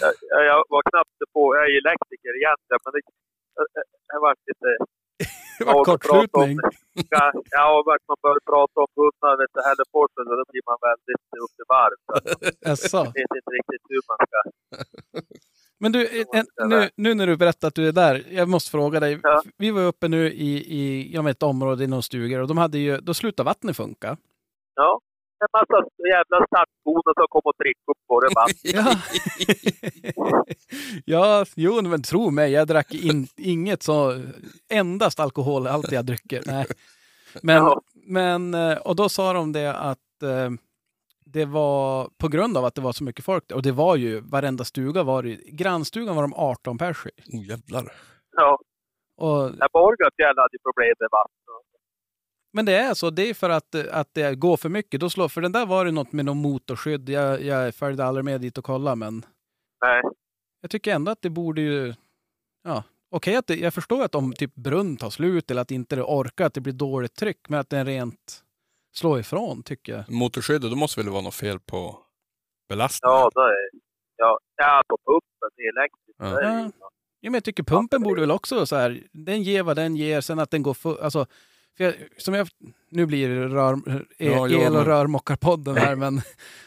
[0.04, 1.42] Jag, jag, jag var knappt på...
[1.56, 3.02] Jag är elektriker egentligen, men det,
[3.58, 3.66] jag,
[4.14, 4.70] jag var lite...
[5.66, 6.58] Det var kortslutning.
[7.10, 10.78] Ja, ja, och vart man börjar prata om hundar vet du, Hälleforsen, då blir man
[10.90, 11.98] väldigt upp i varv.
[12.08, 12.16] Så
[12.70, 12.98] Jaså.
[12.98, 14.38] Jag vet inte riktigt hur man ska...
[15.82, 19.00] Men du, en, nu, nu när du berättar att du är där, jag måste fråga
[19.00, 19.20] dig.
[19.24, 19.42] Ja.
[19.58, 22.58] Vi var uppe nu i, i jag vet, ett område i någon stugor och de
[22.58, 24.18] hade ju, då slutade vattnet funka.
[24.76, 25.00] Ja,
[25.42, 25.78] en massa
[26.14, 28.56] jävla stadsbor som kommer och dricker upp våra vatten.
[30.16, 30.46] Ja,
[31.06, 34.24] ja jo men tro mig, jag drack in, inget så,
[34.70, 36.42] endast alkoholhaltiga drycker.
[36.46, 36.66] Nej.
[37.44, 37.82] Men, Ja.
[37.94, 40.50] men, eh, och då sa de det att eh,
[41.26, 43.52] det var på grund av att det var så mycket folk.
[43.52, 47.38] Och det var ju, varenda stuga var det, grannstugan var de 18 pers i.
[47.38, 47.92] Oh, jävlar.
[48.36, 48.60] Ja,
[49.18, 51.39] Och, jag Borgafjäll hade ju problem med vatten.
[52.54, 55.00] Men det är så, det är för att, att det går för mycket.
[55.02, 57.10] Då slår, för den där var det något med någon motorskydd.
[57.10, 59.26] Jag, jag följde aldrig med dit och kollade men
[59.86, 60.02] Nej.
[60.62, 61.94] jag tycker ändå att det borde ju...
[62.64, 65.96] Ja, okej att det, jag förstår att om typ brunn tar slut eller att inte
[65.96, 68.44] det orkar, att det blir dåligt tryck, men att den rent
[68.96, 70.10] slår ifrån tycker jag.
[70.12, 72.00] Motorskyddet, då måste väl det vara något fel på
[72.70, 73.16] belastningen?
[73.16, 73.54] Ja, då är
[74.16, 76.20] ja, ja, på pumpen elektriskt.
[76.20, 76.26] Ja.
[76.42, 76.72] det är ju-
[77.22, 80.22] Ja, men jag tycker pumpen borde väl också så här, den ger vad den ger,
[80.22, 81.26] sen att den går för, alltså,
[81.78, 82.48] för jag, som jag,
[82.90, 86.22] nu blir det rör, el, Ja, ja, el och rörmokarpodden här, men,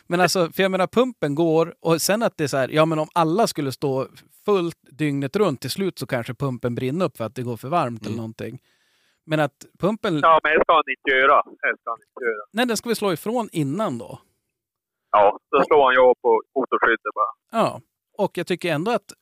[0.07, 2.85] men alltså, för jag menar pumpen går och sen att det är så här, ja
[2.87, 4.07] men om alla skulle stå
[4.45, 7.69] fullt dygnet runt till slut så kanske pumpen brinner upp för att det går för
[7.69, 8.17] varmt eller Mm.
[8.17, 8.59] någonting.
[9.27, 11.43] Men att pumpen, Ja, men det ska han inte göra.
[11.43, 12.45] Det ska han inte göra.
[12.53, 14.19] nej den ska vi slå ifrån innan då.
[15.11, 17.61] Ja, då slår han ju på motorskyddet bara.
[17.63, 17.81] Ja,
[18.19, 19.13] och jag tycker ändå att,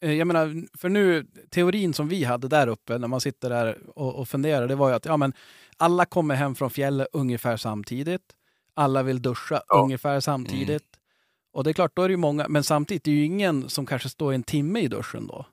[0.00, 4.14] jag menar, för nu, teorin som vi hade där uppe när man sitter där och,
[4.14, 5.32] och funderar, det var ju att ja, men
[5.76, 8.22] alla kommer hem från fjället ungefär samtidigt.
[8.74, 9.82] Alla vill duscha Ja.
[9.84, 10.84] ungefär samtidigt.
[11.52, 13.68] Och det är klart, då är det ju många, men samtidigt är det ju ingen
[13.68, 15.46] som kanske står en timme i duschen då.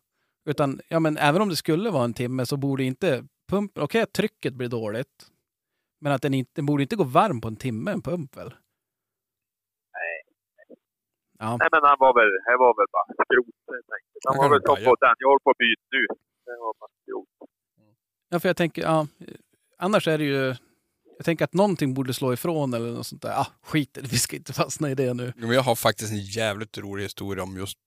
[0.46, 4.02] Utan, ja men även om det skulle vara en timme så borde inte pumpen, okej
[4.02, 5.28] att trycket blir dåligt.
[6.02, 8.54] Men att den inte, den borde inte gå varm på en timme, en pump väl?
[11.40, 13.56] Ja, Nej, men han var väl, det var väl bara skrot.
[13.68, 16.04] Han Han var väl som på den jag håller på att byta nu.
[16.46, 17.50] Det var bara skrot.
[18.30, 19.08] ja för jag tänker, ja,
[19.78, 20.56] annars är det ju,
[21.18, 23.40] jag tänker att någonting borde slå ifrån eller något sånt där.
[23.42, 25.34] Ah, skit vi ska inte fastna i det nu.
[25.36, 27.78] Men jag har faktiskt en jävligt rolig historia om just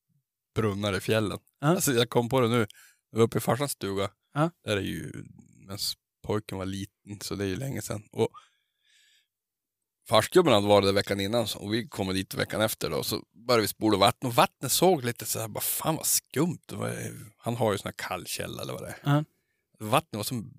[0.55, 1.39] brunnar i fjällen.
[1.61, 1.67] Ja.
[1.67, 2.67] Alltså, jag kom på det nu.
[3.11, 4.09] Jag var uppe i farsans stuga.
[4.35, 4.51] Ja.
[4.65, 5.13] Där är ju,
[5.61, 5.79] medan
[6.27, 8.03] pojken var liten, så det är ju länge sedan.
[8.13, 8.29] Och
[10.11, 13.03] farsgubben hade varit där veckan innan och vi kommer dit veckan efter då.
[13.03, 16.59] Så började vi spola vatten och vattnet såg lite så här, bara fan vad skumt.
[16.73, 16.95] Var,
[17.39, 18.99] han har ju sån här kallkälla eller vad det är.
[19.05, 19.25] Ja.
[19.79, 20.53] Vattnet var som,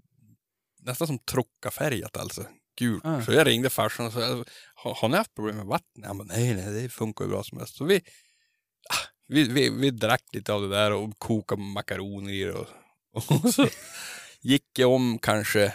[0.80, 2.46] nästan som trockafärgat alltså.
[2.80, 3.04] Gult.
[3.04, 3.26] Ja.
[3.26, 4.44] Så jag ringde farsan och sa,
[4.76, 6.04] har, har ni haft problem med vatten?
[6.04, 7.76] Han bara, nej, nej, det funkar ju bra som helst.
[7.76, 7.96] Så vi,
[8.90, 12.54] ah, vi, vi, vi drack lite av det där och kokade makaroner i det.
[12.54, 12.68] Och,
[13.44, 13.68] och så
[14.42, 15.74] gick jag om kanske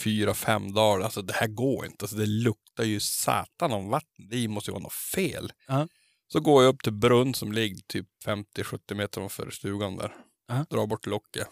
[0.00, 1.04] fyra, fem dagar.
[1.04, 2.04] Alltså det här går inte.
[2.04, 4.28] Alltså, det luktar ju satan om vatten.
[4.30, 5.52] Det måste ju vara något fel.
[5.66, 5.88] Ja.
[6.32, 10.14] Så går jag upp till brunn som ligger typ 50-70 meter ovanför stugan där.
[10.48, 10.66] Ja.
[10.70, 11.48] Drar bort locket.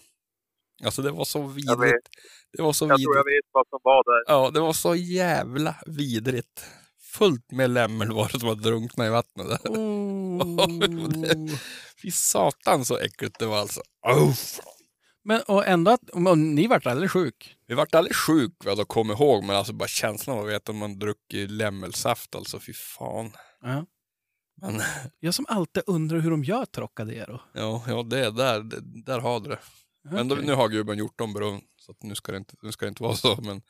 [0.85, 2.09] Alltså det var så vidrigt.
[2.52, 3.16] Det var så jag tror vidrigt.
[3.16, 4.35] jag vet vad som var där.
[4.35, 6.66] Ja, det var så jävla vidrigt.
[7.00, 9.46] Fullt med lämmel var det som var drunkna i vattnet.
[9.48, 9.59] Där.
[10.35, 11.50] Oh.
[12.02, 13.80] Fy satan så äckligt det var alltså.
[14.02, 14.35] Oh.
[15.24, 17.56] Men och ändå att, och ni vart alldeles sjuk.
[17.66, 20.72] Vi vart aldrig sjuk vad jag kommer ihåg, men alltså bara känslan av att veta
[20.72, 23.32] om man druckit lämmelsaft alltså, fy fan.
[23.62, 23.87] Ja.
[24.60, 24.82] Men
[25.20, 27.40] Jag som alltid undrar hur de gör Trocadero.
[27.52, 29.58] ja, ja det är där, det, där har du det.
[30.10, 32.72] Men då, nu har gubben gjort om brunn, så att nu, ska det inte, nu
[32.72, 33.38] ska det inte vara så.
[33.42, 33.62] Men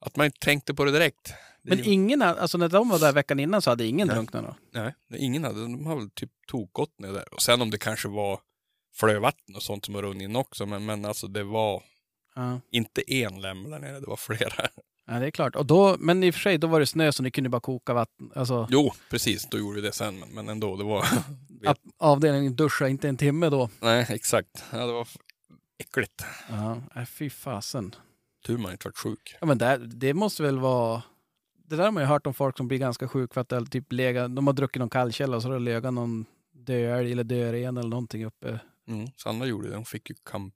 [0.00, 1.32] att man inte tänkte på det direkt.
[1.62, 4.56] Det Men ingen, alltså när de var där veckan innan så hade ingen drunknat då?
[4.72, 7.34] Nej, ingen hade, de har väl typ tokgått ner där.
[7.34, 8.40] Och sen om det kanske var
[8.94, 11.82] flövatten och sånt som har runnit in också, men, men alltså det var
[12.34, 12.60] Ja.
[12.70, 14.68] inte en lämmel där nere, det var flera.
[15.06, 15.56] ja, det är klart.
[15.56, 17.60] Och då, men i och för sig, då var det snö så ni kunde bara
[17.60, 18.30] koka vatten.
[18.34, 21.04] Alltså, Jo, precis, då gjorde vi det sen, men, men ändå, det var...
[21.98, 23.70] avdelningen duscha inte en timme då.
[23.80, 24.64] Nej, exakt.
[24.72, 25.08] Ja, det var
[25.78, 26.24] äckligt.
[26.50, 27.94] Ja, fy fasen.
[28.46, 29.36] Tur man inte varit sjuk.
[29.40, 31.02] Ja, men där, det måste väl vara...
[31.68, 33.66] Det där har man ju hört om folk som blir ganska sjuka för att det
[33.66, 37.24] typ lega, de har druckit någon kallkälla och så har det legat någon döälg eller
[37.24, 38.60] dören eller någonting uppe.
[38.88, 40.52] Mm, Sanna gjorde det, hon fick ju kam,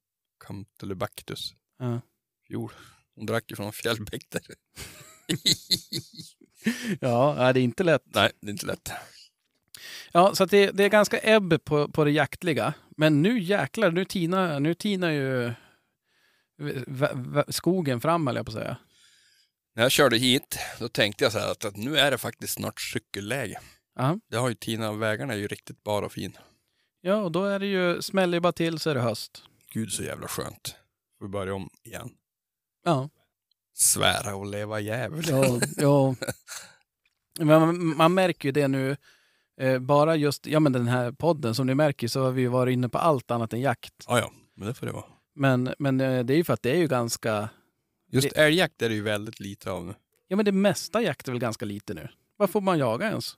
[0.46, 2.00] Campylobactus Ja.
[2.48, 2.72] fjol.
[3.14, 4.42] Hon drack ju från en fjällbäck där.
[7.00, 8.02] Ja, det är inte lätt.
[8.04, 8.90] Nej, det är inte lätt.
[10.12, 12.74] Ja, så det, det är ganska ebb på, på det jaktliga.
[12.96, 15.52] Men nu jäklar, nu tinar, nu tinar ju
[16.58, 18.76] v- v- skogen fram, eller jag på att säga.
[19.74, 22.54] När jag körde hit, då tänkte jag så här att, att nu är det faktiskt
[22.54, 23.60] snart cykelläge.
[23.94, 24.18] Ja.
[24.30, 26.36] Det har ju Tina, vägarna är ju riktigt bara och fin.
[27.02, 29.42] Ja, och då är det ju, smäller ju bara till så är det höst.
[29.72, 30.76] Gud så jävla skönt.
[31.18, 32.10] Får vi börja om igen.
[32.84, 33.08] Ja,
[33.74, 35.24] Svära och leva djävul.
[35.28, 36.14] ja, ja.
[37.40, 38.96] Man, man märker ju det nu.
[39.60, 42.72] Eh, bara just ja, men den här podden, som ni märker så har vi varit
[42.72, 43.94] inne på allt annat än jakt.
[44.06, 45.04] Ja, ja, men det får det vara.
[45.34, 47.48] Men, men eh, det är ju för att det är ju ganska...
[48.10, 49.94] Just älgjakt är det ju väldigt lite av nu.
[50.28, 52.08] Ja, men det mesta jakt är väl ganska lite nu.
[52.36, 53.36] Vad får man jaga ens?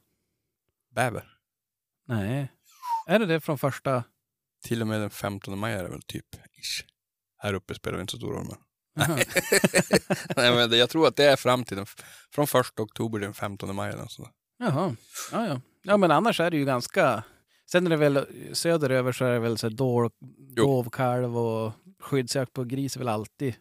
[0.94, 1.38] Bäver.
[2.06, 2.52] Nej.
[3.06, 4.04] Är det det från första...
[4.64, 6.34] Till och med den 15 maj är det väl typ.
[6.34, 6.84] Ish.
[7.38, 8.46] Här uppe spelar det inte så stor roll.
[8.46, 8.56] Men.
[10.36, 11.86] Nej, men jag tror att det är fram till den,
[12.30, 13.92] från 1 oktober till den 15 maj.
[13.92, 14.06] Eller.
[14.58, 14.96] Jaha.
[15.32, 15.60] Ja, ja.
[15.82, 17.24] ja, men annars är det ju ganska...
[17.70, 20.10] Sen är det väl söderöver så är det väl så dov,
[20.56, 23.54] dovkalv och skyddsjakt på gris är väl alltid.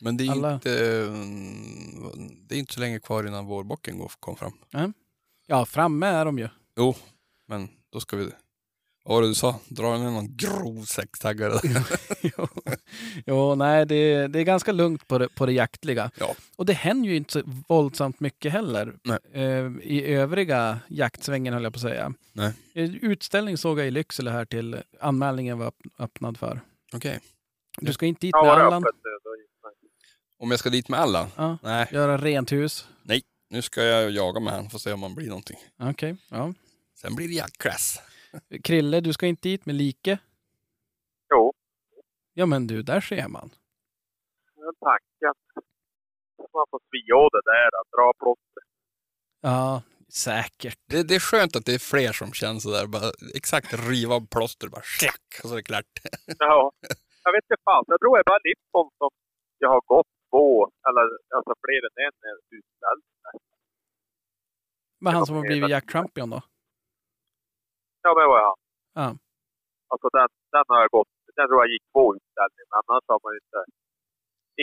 [0.00, 4.36] Men det är, Alla- inte, mm, det är inte så länge kvar innan vårbocken kom
[4.36, 4.52] fram.
[5.46, 6.48] Ja, framme är de ju.
[6.76, 6.94] Jo,
[7.46, 8.30] men då ska vi...
[9.04, 9.60] Vad var det du sa?
[9.68, 11.60] Dra ner någon grov sextaggare.
[12.22, 12.48] jo,
[13.26, 16.10] jo, nej, det, det är ganska lugnt på det, på det jaktliga.
[16.18, 16.34] Ja.
[16.56, 18.94] Och det händer ju inte så våldsamt mycket heller.
[19.04, 19.18] Nej.
[19.32, 22.12] Eh, I övriga jaktsvängen höll jag på att säga.
[22.32, 22.52] Nej.
[22.74, 26.60] Eh, Utställning såg jag i Lycksele här till anmälningen var öpp- öppnad för.
[26.92, 27.20] Okej.
[27.80, 28.82] Du ska inte dit med Allan.
[28.82, 28.92] man.
[30.38, 31.28] Om jag ska dit med alla?
[31.36, 31.58] Ja.
[31.62, 32.86] Nej, Göra rent hus.
[33.50, 34.70] nu ska jag jaga med han.
[34.70, 35.56] Får se om man blir någonting.
[35.82, 36.54] Okej, ja.
[37.00, 37.98] Sen blir det jaktklass.
[38.64, 40.18] Krille, du ska inte dit med like.
[41.34, 41.52] Jo,
[42.34, 43.50] Ja men du, där ser man.
[44.56, 45.34] men tanken.
[46.52, 48.62] Man får svia av det där, att dra plåster.
[49.40, 50.78] Ja, säkert.
[50.90, 52.86] Det, det är skönt att det är fler som känner sådär.
[52.86, 55.92] Bara, exakt riva av plåster, bara slack, och så är det klart.
[56.38, 56.72] Ja,
[57.24, 57.84] jag vet inte fan.
[57.86, 59.10] Jag tror det är bara Lipton som
[59.58, 61.04] jag har gått två, eller
[61.36, 63.02] alltså fler än en utställd.
[65.00, 65.70] Men han som har blivit tiden.
[65.70, 66.40] jaktchampion då?
[68.04, 68.54] Ja, det var jag.
[69.00, 69.08] Ja.
[69.92, 71.12] Alltså den, den har jag gått.
[71.34, 73.60] Sen tror jag gick två utställningar, men annars har man ju inte...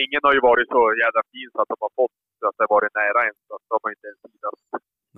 [0.02, 2.64] Ingen har ju varit så jävla fin så att de har fått så att det
[2.66, 3.36] har varit nära en.
[3.48, 4.60] Så att de har inte ens tid att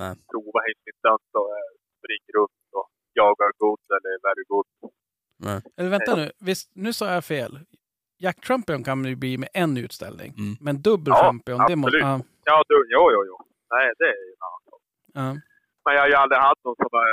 [0.01, 0.13] Nej.
[0.33, 2.87] prova Hälsingland och eh, springer runt och
[3.21, 4.69] jagar good eller very good.
[5.47, 5.59] Nej.
[5.77, 7.53] Eller vänta nu, visst, nu sa jag fel.
[8.25, 10.31] Jack Trumpion kan man ju bli med en utställning.
[10.43, 10.55] Mm.
[10.67, 11.97] Men dubbel Ja, champion, det måste...
[11.97, 12.27] absolut.
[12.45, 13.37] Ja, Ja, du, jo, jo, jo.
[13.75, 14.83] Nej, det är ju en annan sak.
[15.19, 15.29] ja.
[15.85, 17.13] Men jag har ju aldrig haft någon som är...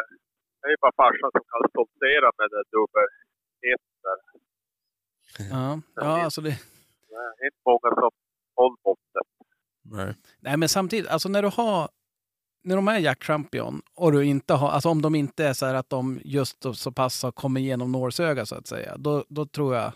[0.68, 3.08] Det är ju bara farsan som kan stoltsera med det dubbel
[3.72, 4.20] ett där.
[5.52, 5.82] ja.
[5.96, 6.50] ja alltså det...
[7.10, 8.12] Det är inte många som
[8.56, 9.28] håller måttet.
[9.84, 10.16] Nej.
[10.40, 11.90] Nej, men samtidigt, alltså när du har...
[12.64, 15.66] När de är Jack Champion och du inte har, alltså om de inte är så
[15.66, 19.46] här att de just så- pass har kommit igenom nålsöga så att säga, då, då
[19.46, 19.92] tror jag,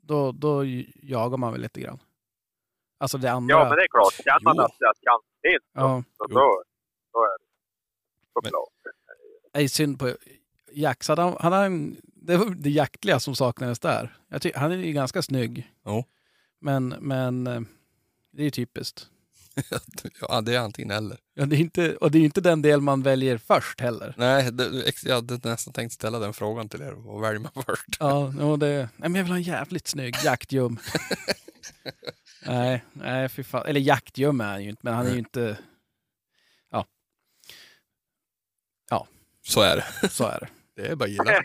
[0.00, 0.64] då, då
[1.02, 1.98] jagar man väl lite grann.
[2.98, 3.54] Alltså det andra.
[3.54, 4.12] Ja, men det är klart.
[4.12, 6.34] Känner man att att chansen finns, Ja, så Jo.
[6.34, 6.62] då,
[7.12, 7.46] då är det
[8.34, 8.68] såklart.
[9.62, 10.16] Är synd på
[10.72, 11.04] Jack.
[11.04, 14.16] Så hade han, hade han, det var det jaktliga som saknades där.
[14.28, 15.72] Jag ty, han är ju ganska snygg.
[15.86, 16.04] Jo.
[16.60, 17.60] Men, men eh,
[18.32, 19.06] det är ju typiskt.
[20.20, 21.18] ja, det är antingen eller.
[21.34, 24.14] Ja, det är inte, och det är inte den del man väljer först heller.
[24.18, 26.92] Nej, det, jag hade nästan tänkt ställa den frågan till er.
[26.92, 27.96] Vad väljer man först?
[28.00, 30.78] Ja, och det, nej, men jag vill ha en jävligt snygg jaktjum.
[32.46, 33.66] nej, nej fy fan.
[33.66, 35.56] Eller jaktjum är han ju inte, men han är ju inte...
[39.46, 40.08] Så är det.
[40.08, 40.48] Så är det.
[40.82, 41.24] Det är bara att gilla.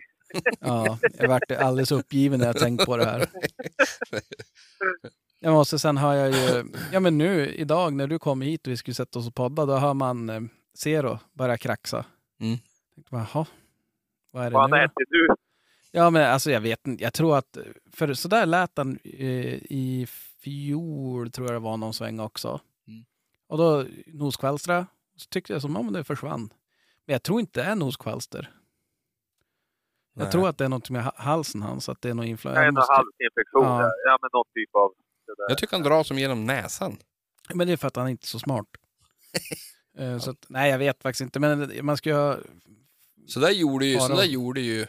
[0.60, 3.30] Ja, jag vart alldeles uppgiven när jag tänkte på det här.
[5.40, 8.74] Jag måste, sen har jag ju, ja men nu idag när du kom hit och
[8.74, 10.42] vi skulle sätta oss och podda, då har man eh,
[10.78, 12.06] Zero börja kraxa.
[12.42, 12.58] Mm.
[13.10, 13.46] Jaha,
[14.32, 14.78] vad är det Vad nu?
[14.78, 15.28] äter du?
[15.92, 17.04] Ja, men alltså jag vet inte.
[17.04, 17.58] Jag tror att,
[17.92, 20.08] för så där lät han eh, i
[20.44, 22.62] fjol, tror jag det var någon sväng också.
[22.88, 23.06] Mm.
[23.48, 24.88] Och då noskvalstra,
[25.18, 26.50] så tyckte jag som om det försvann.
[27.06, 28.54] Men jag tror inte det är noskvalster.
[30.14, 30.32] Jag Nej.
[30.32, 32.64] tror att det är något med ha- halsen hans, att det är någon är influensa.
[32.64, 33.64] en halsinfektion.
[33.64, 33.82] Ja.
[33.82, 33.92] Ja.
[34.06, 34.92] ja, men någon typ av...
[35.48, 36.98] Jag tycker han drar som genom näsan.
[37.54, 38.68] Men det är för att han inte är så smart.
[39.98, 41.40] Eh, så att, nej, jag vet faktiskt inte.
[41.40, 42.38] Men man ska ju ha...
[43.28, 44.88] Så där gjorde ju, så där gjorde ju...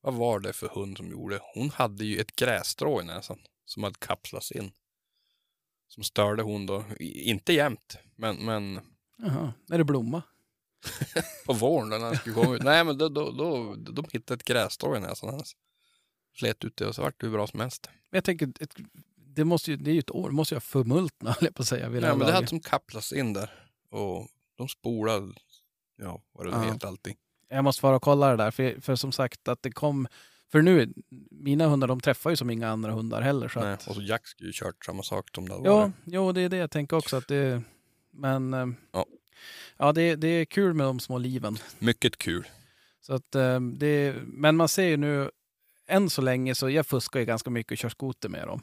[0.00, 1.40] Vad var det för hund som gjorde?
[1.54, 4.72] Hon hade ju ett grässtrå i näsan som hade kapslats in.
[5.88, 6.84] Som störde hon då.
[7.00, 8.80] Inte jämt, men, men
[9.16, 10.22] Jaha, är det blomma?
[11.46, 12.62] på våren när han skulle komma ut.
[12.62, 15.56] Nej, men då, då, då, de hittade ett grässtrå i näsan hans.
[16.38, 17.88] Slet ut det och så vart det hur bra som helst.
[18.10, 18.74] Men Jag tänker, ett,
[19.16, 21.54] det, måste ju, det är ju ett år, det måste ju ha förmultna, höll jag
[21.54, 21.88] på att säga.
[21.88, 23.50] vid här men det hade som kapslats in där.
[23.90, 25.32] Och de spolade,
[25.96, 26.62] ja, vad det Ja.
[26.72, 27.16] heter allting.
[27.48, 30.08] Jag måste vara och kolla det där, för, för som sagt att det kom...
[30.52, 30.92] För nu,
[31.30, 33.48] mina hundar de träffar ju som inga andra hundar heller.
[33.48, 35.76] Så Nej, att, och så Jack skulle ju kört samma sak som det hade ja,
[35.78, 35.92] varit.
[36.04, 37.16] jo, det är det jag tänker också.
[37.16, 37.62] Att det,
[38.10, 39.06] men eh, Ja.
[39.76, 41.58] Ja, det, det är kul med de små liven.
[41.78, 42.48] Mycket kul.
[43.00, 45.30] Så att, eh, det, men man ser ju nu,
[45.88, 48.62] än så länge, så jag fuskar ju ganska mycket och kör skoter med dem.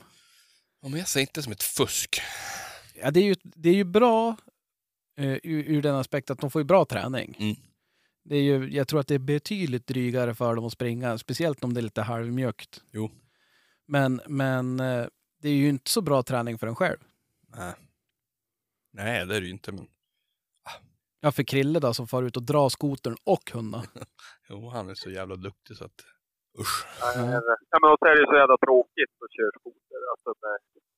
[0.81, 2.21] Ja, men jag ser inte som ett fusk.
[3.01, 4.35] Ja, det, är ju, det är ju bra
[5.17, 7.37] eh, ur, ur den aspekten att de får ju bra träning.
[7.39, 7.55] Mm.
[8.23, 11.63] Det är ju, jag tror att det är betydligt drygare för dem att springa, speciellt
[11.63, 12.81] om det är lite halvmjukt.
[12.91, 13.11] Jo.
[13.87, 15.05] Men, men eh,
[15.41, 16.97] det är ju inte så bra träning för en själv.
[17.47, 17.73] Nej.
[18.93, 19.71] Nej, det är det ju inte.
[19.71, 19.87] Men
[21.21, 23.83] Ja, för Krille då som far ut och drar skotern och hundarna.
[24.49, 25.99] jo, han är så jävla duktig så att
[26.61, 26.77] usch.
[27.01, 30.01] Ja, men och så är det så jävla tråkigt att köra skoter.
[30.11, 30.29] Alltså,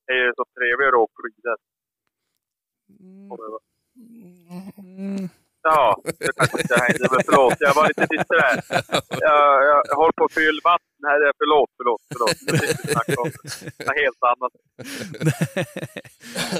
[0.05, 1.57] det är ju så trevligare att åka skidor.
[4.80, 5.30] Mm.
[5.64, 7.55] Ja, det kanske inte hängde, men förlåt.
[7.59, 8.62] Jag var lite disträ.
[9.09, 11.32] Jag, jag, jag håller på att fylla vatten här.
[11.38, 12.36] Förlåt, förlåt, förlåt.
[13.18, 13.32] Om
[13.78, 13.86] det.
[13.86, 14.51] Något helt annat.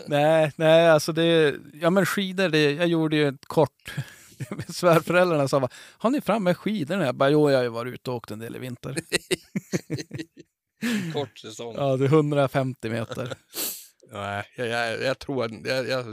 [0.08, 1.56] nej, nej, alltså det...
[1.74, 3.94] Ja, men skidor, det, jag gjorde ju ett kort...
[4.68, 7.06] Svärföräldrarna sa bara, har ni framme skidorna?
[7.06, 8.96] Jag bara, jo, jag har ju varit ute och åkt en del i vinter.
[11.14, 11.76] Kort säsong.
[11.78, 13.34] Ja, det är 150 meter.
[14.12, 16.06] Nej, jag, jag, jag tror att jag, jag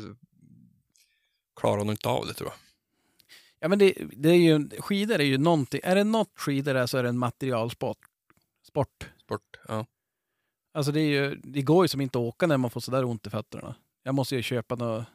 [1.61, 2.68] klarar nog inte av det tror jag.
[3.61, 5.81] Ja, men det, det är ju, skidor är ju någonting.
[5.85, 7.99] Är det något skidor är så är det en materialsport.
[8.69, 9.11] Sport.
[9.21, 9.87] Sport, ja.
[10.75, 13.05] Alltså det, är ju, det går ju som inte att åka när man får sådär
[13.05, 13.75] ont i fötterna.
[14.03, 15.07] Jag måste ju köpa några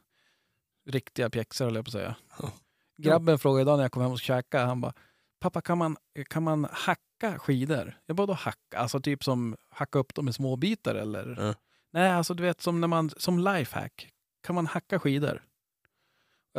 [0.90, 2.16] riktiga pjäxor, höll jag på att säga.
[2.40, 2.52] Ja.
[2.98, 4.94] Grabben frågade idag när jag kom hem och käkade, han bara
[5.44, 5.98] Pappa, kan man,
[6.30, 7.98] kan man hacka skidor?
[8.06, 8.78] Jag bara, då hacka?
[8.78, 11.38] Alltså typ som hacka upp dem i små bitar eller?
[11.40, 11.56] Ja.
[11.92, 14.10] Nej, alltså du vet som när man, som lifehack.
[14.44, 15.44] Kan man hacka skidor?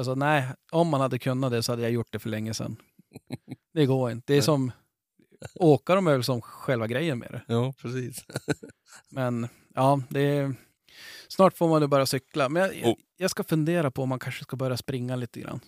[0.02, 2.76] Sa, nej, om man hade kunnat det så hade jag gjort det för länge sedan.
[3.74, 4.32] Det går inte.
[4.32, 4.72] Det är som,
[5.54, 7.42] åka de är väl som själva grejen med det.
[7.54, 8.24] Ja, precis.
[9.10, 10.54] Men ja, det är,
[11.28, 12.48] snart får man ju börja cykla.
[12.48, 12.94] Men jag, Oh.
[13.16, 15.60] jag ska fundera på om man kanske ska börja springa lite grann.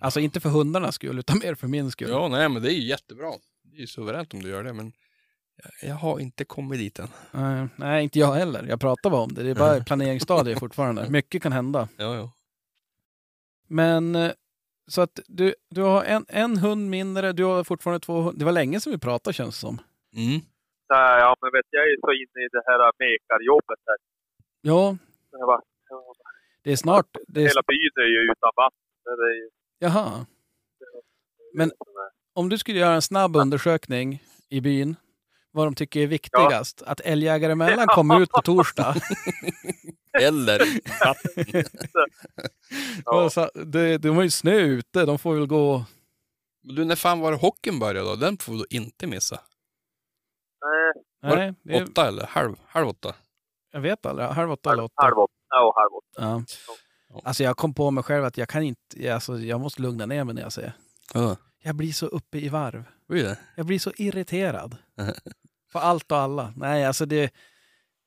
[0.00, 2.10] Alltså inte för hundarnas skull, utan mer för min skull.
[2.10, 3.32] Ja, nej, men det är ju jättebra.
[3.62, 4.92] Det är ju suveränt om du gör det, men
[5.82, 7.08] Jag har inte kommit dit än.
[7.32, 8.66] Nej, nej, inte jag heller.
[8.68, 9.42] Jag pratar bara om det.
[9.42, 11.10] Det är bara planeringsstadiet fortfarande.
[11.10, 11.88] Mycket kan hända.
[11.96, 12.32] Ja, ja.
[13.68, 14.32] Men eh,
[14.90, 18.38] så att du, du har en, en hund mindre, du har fortfarande två hundar.
[18.38, 19.78] Det var länge sedan vi pratade känns det som.
[20.16, 20.40] Mm.
[20.90, 23.96] Nej, ja, men vet jag är så inne i det här mekarjobbet här.
[24.60, 24.96] Ja,
[25.30, 25.62] Det var,
[26.62, 27.06] det är snart.
[27.28, 28.78] Det är, Hela byn är ju utan vatten.
[29.04, 30.26] Det är ju, jaha.
[31.54, 31.70] Men-
[32.32, 34.96] Om du skulle göra en snabb undersökning i byn,
[35.58, 38.94] vad de tycker är viktigast, att älgjägare emellan kommer ut på torsdag.
[40.20, 40.58] Eller
[41.04, 41.64] vatten.
[43.04, 43.30] Ja.
[43.30, 45.84] Så, det, de har ju snö ute, de får väl gå...
[46.62, 48.16] Du, när fan var det hockeyn började då?
[48.16, 49.40] Den får du inte missa.
[50.64, 53.14] Nej, Var Nej, det är, Åtta eller halv, halv åtta?
[53.72, 54.28] jag vet aldrig.
[54.28, 55.02] Halv åtta eller halv, åtta.
[55.02, 55.32] halv åtta.
[55.48, 56.46] Ja, halv åtta.
[57.08, 57.20] Ja.
[57.24, 60.24] Alltså jag kom på mig själv att jag kan inte, alltså jag måste lugna ner
[60.24, 60.72] mig när jag säger.
[61.14, 61.36] Ja.
[61.62, 62.84] Jag blir så uppe i varv.
[63.08, 63.38] Blir det?
[63.56, 64.76] Jag blir så irriterad.
[65.72, 66.52] För allt och alla.
[66.56, 67.34] Nej, alltså det...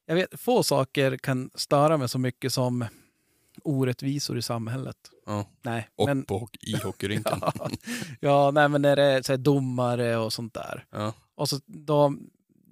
[0.06, 2.86] Jag vet, få saker kan störa mig så mycket som
[3.64, 4.98] orättvisor i samhället.
[5.26, 5.46] Ja.
[5.62, 6.24] Nej, Och men...
[6.24, 7.40] på, i hockeyrinken.
[7.42, 7.70] Ja,
[8.20, 10.86] ja, nej, men när det är så här, domare och sånt där.
[10.90, 11.14] Ja.
[11.36, 12.14] Och så, då,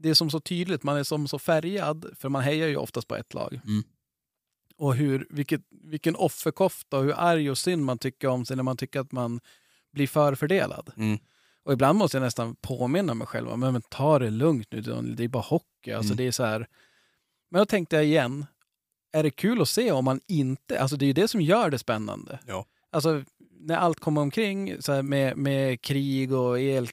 [0.02, 3.08] det är som så tydligt, man är som så färgad, för man hejar ju oftast
[3.08, 3.62] på ett lag.
[3.66, 3.84] Mm.
[4.78, 8.64] Och hur, vilket, vilken offerkofta och hur arg och synd man tycker om sig när
[8.64, 9.40] man tycker att man
[9.92, 10.92] blir förfördelad.
[10.98, 11.20] Mm.
[11.70, 14.82] Och ibland måste jag nästan påminna mig själv om, men, men ta det lugnt nu,
[15.02, 15.92] det är bara hockey.
[15.92, 16.18] Alltså Mm.
[16.18, 16.68] det är så här.
[17.52, 18.46] Men då tänkte jag igen,
[19.14, 21.70] är det kul att se om man inte, alltså det är ju det som gör
[21.70, 22.40] det spännande.
[22.48, 22.66] Ja.
[22.92, 23.24] Alltså
[23.60, 26.90] när allt kommer omkring så med, med krig och el,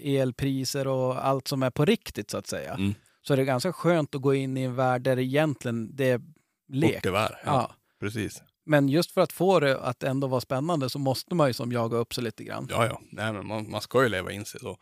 [0.00, 2.74] elpriser och allt som är på riktigt så att säga.
[2.74, 2.94] Mm.
[3.22, 6.10] Så är det ganska skönt att gå in i en värld där det egentligen det
[6.10, 6.20] är
[6.68, 6.94] lek.
[6.94, 7.32] Hockeyvärd.
[7.32, 7.74] Ja, Ja.
[8.00, 8.42] precis.
[8.66, 11.72] Men just för att få det att ändå vara spännande så måste man ju som
[11.72, 12.66] jaga upp sig lite grann.
[12.70, 13.00] Ja, ja.
[13.10, 14.76] Nej, men man, man ska ju leva in sig så.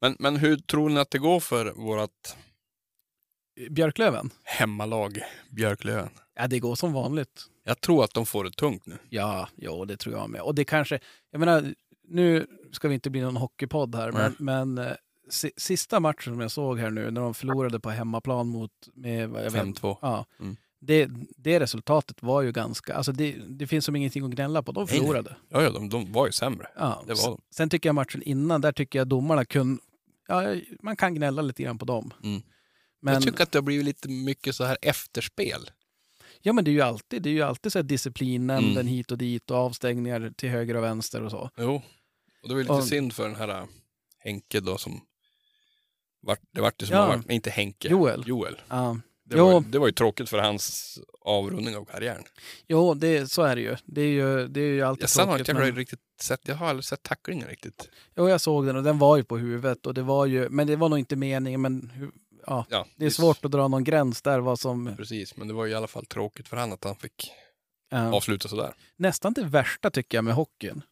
[0.00, 2.34] Men, men hur tror ni att det går för vårt
[3.70, 4.30] Björklöven?
[4.44, 5.18] hemmalag
[5.50, 6.10] Björklöven?
[6.34, 7.44] Ja, det går som vanligt.
[7.64, 8.98] Jag tror att de får det tungt nu.
[9.08, 10.40] Ja, jo, det tror jag med.
[10.40, 11.00] Och det kanske,
[11.30, 11.74] jag menar,
[12.08, 14.92] nu ska vi inte bli någon hockeypodd här, men, men eh,
[15.30, 19.28] si, sista matchen som jag såg här nu, när de förlorade på hemmaplan mot, med,
[19.28, 19.96] vad jag vet, 5-2.
[20.02, 20.56] ja, Mm.
[20.80, 24.72] Det, det resultatet var ju ganska, alltså det, det finns som ingenting att gnälla på,
[24.72, 25.36] de förlorade.
[25.48, 26.66] Ja, ja de, de var ju sämre.
[26.76, 27.40] Ja, Det var de.
[27.50, 29.82] Sen tycker jag matchen innan, där tycker jag domarna kunde,
[30.28, 32.12] ja, man kan gnälla lite grann på dem.
[32.24, 32.42] Mm.
[33.00, 35.70] Men, Jag tycker att det har blivit lite mycket så här efterspel.
[36.42, 38.86] ja men det är ju alltid, det är ju alltid så här disciplinnämnden Mm.
[38.86, 41.50] hit och dit och avstängningar till höger och vänster och så.
[41.58, 41.82] Jo.
[42.42, 43.64] Och det var lite Och- synd för den här äh,
[44.18, 45.00] Henke då som
[46.20, 47.02] vart, det vart det som Ja.
[47.02, 47.88] har varit, inte Henke.
[47.88, 48.24] Joel.
[48.26, 48.60] Joel.
[48.68, 48.98] Ja.
[49.28, 49.46] Det, Jo.
[49.52, 52.24] var, det var ju tråkigt för hans avrundning av karriären.
[52.68, 53.76] Jo, det, så är det ju.
[53.84, 55.48] Det är ju, det är ju alltid Jag har tråkigt.
[55.48, 57.88] jag Men, riktigt sett, jag har aldrig sett tacklingen riktigt.
[58.16, 59.86] jo, jag såg den och den var ju på huvudet.
[59.86, 61.60] Och det var ju, men det var nog inte meningen.
[61.60, 61.92] Men
[62.46, 64.96] ja, Ja, det är svårt att dra någon gräns där vad som...
[64.96, 67.30] Precis, men det var ju i alla fall tråkigt för han att han fick
[67.90, 68.14] Ja.
[68.16, 68.74] avsluta sådär.
[68.96, 70.82] Nästan det värsta tycker jag med hockeyn.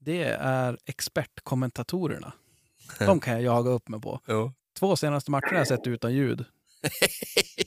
[0.00, 2.32] Det är expertkommentatorerna.
[2.98, 4.20] De kan jag jaga upp mig på.
[4.28, 4.52] Jo.
[4.78, 6.44] Två senaste matcherna har jag sett utan ljud.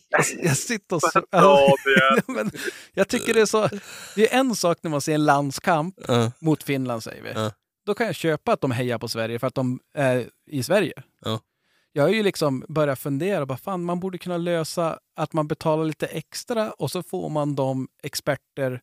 [0.41, 1.01] Jag, sitter och...
[1.01, 2.51] så- Ja, det är, Ja, men
[2.93, 3.69] jag tycker det är så...
[4.15, 6.31] Det är en sak när man ser en landskamp Ja.
[6.39, 7.29] mot Finland säger vi.
[7.35, 7.51] Ja.
[7.85, 10.93] Då kan jag köpa att de hejar på Sverige för att de är i Sverige.
[11.25, 11.39] Ja.
[11.93, 15.85] Jag har ju liksom börjat fundera, bara, fan man borde kunna lösa att man betalar
[15.85, 18.81] lite extra och så får man de experter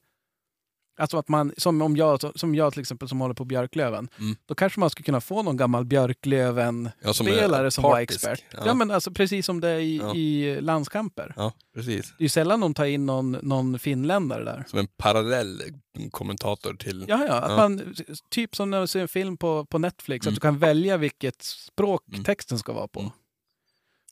[0.98, 4.36] Alltså att man, som, om jag, som jag till exempel som håller på Björklöven, Mm.
[4.46, 8.44] då kanske man skulle kunna få någon gammal Björklöven-spelare Ja, är som, var expert.
[8.52, 8.58] Ja.
[8.66, 8.74] Ja.
[8.74, 10.14] men alltså precis som det är i, Ja.
[10.14, 11.32] i landskamper.
[11.36, 12.08] ja, precis.
[12.18, 14.64] Det är ju sällan de tar in någon, någon finländare där.
[14.68, 15.62] Som en parallell
[16.10, 17.04] kommentator till...
[17.08, 17.34] Ja, ja.
[17.34, 17.56] Att.
[17.56, 17.94] Man,
[18.30, 20.32] typ som när du ser en film på, på Netflix, Mm.
[20.32, 22.24] att du kan välja vilket språk Mm.
[22.24, 23.00] texten ska vara på.
[23.00, 23.12] Mm.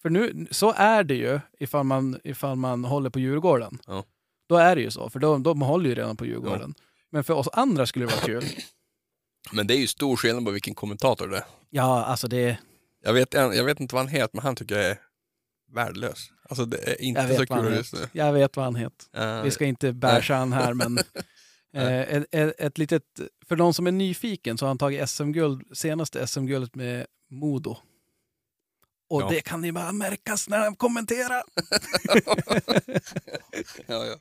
[0.03, 3.79] För nu, så är det ju ifall man, ifall man håller på Djurgården.
[4.49, 4.55] Ja.
[4.55, 6.75] Då är det ju så, för de, de håller ju redan på Djurgården.
[7.11, 8.45] Men för oss andra skulle det vara kul.
[9.53, 11.45] Men det är ju stor skillnad på vilken kommentator det är.
[11.71, 12.59] Ja, alltså det...
[13.05, 14.99] Jag vet, jag vet inte vad han heter, men han tycker jag är
[15.75, 16.31] värdelös.
[16.49, 17.77] Alltså det är inte så kul heter.
[17.77, 17.99] lyssna.
[18.13, 19.07] jag vet vad han heter.
[19.13, 20.99] Ja, Vi ska inte bärsa han här, men...
[21.75, 23.03] Eh, ett, ett, ett litet,
[23.47, 27.77] för de som är nyfiken så har han tagit SM-guld, senaste SM-guldet med Modo.
[29.11, 29.29] Och Ja.
[29.31, 31.43] det kan ni bara märkas när han kommenterar.
[33.87, 34.17] ja, ja.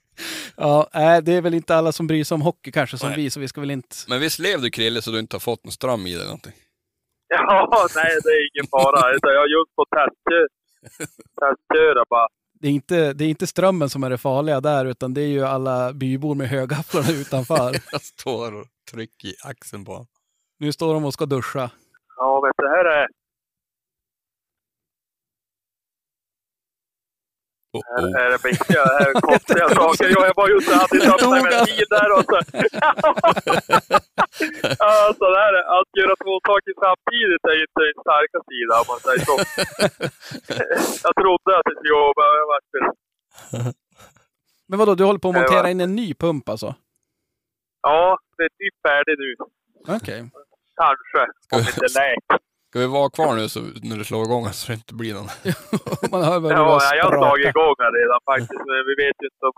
[0.57, 3.17] Ja, nej, det är väl inte alla som bryr sig om hockey kanske som Nej.
[3.17, 3.95] vi, så vi ska väl inte...
[4.07, 6.25] Men visst lev du Krille så du inte har fått någon ström i dig eller
[6.25, 6.53] någonting?
[7.27, 9.11] ja, nej det är ingen fara.
[9.21, 10.47] Jag har just fått testkö-
[11.39, 12.27] testköra bara.
[12.59, 15.27] Det är, inte, det är inte strömmen som är det farliga där, utan det är
[15.27, 17.75] ju alla bybor med högafflarna utanför.
[17.91, 20.05] Jag står och trycker i axeln på.
[20.59, 21.69] Nu står de och ska duscha.
[22.17, 23.07] Ja, vet du, det här är...
[27.76, 28.21] Oh, Här oh.
[28.23, 30.05] är det mycket här är konstiga saker.
[30.15, 32.36] Jag var ju ute och hade inte öppnat min bil där och så...
[34.93, 38.73] alltså det här, är- att göra två saker samtidigt är ju inte din starka sida
[38.82, 39.36] om man säger så.
[41.07, 42.69] jag trodde att det skulle gå, men jag vart
[44.69, 46.76] Men vadå, du håller på att montera in en ny pump alltså?
[47.82, 49.36] Ja, det är typ färdig nu.
[49.95, 50.30] Okej.
[50.82, 51.21] Kanske.
[51.55, 52.44] Om inte läkt.
[52.76, 53.59] Ska vi vara kvar nu så,
[53.89, 55.30] när det slår igång så det inte blir någon?
[56.13, 58.63] Man hör väl Ja, det jag har slagit igång här redan faktiskt.
[58.69, 59.57] Men vi vet ju inte om,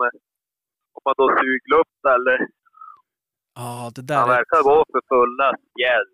[0.96, 2.36] om man då suger luft eller...
[3.60, 6.10] Ja, det Han där, är, verkar gå för fulla spjäll.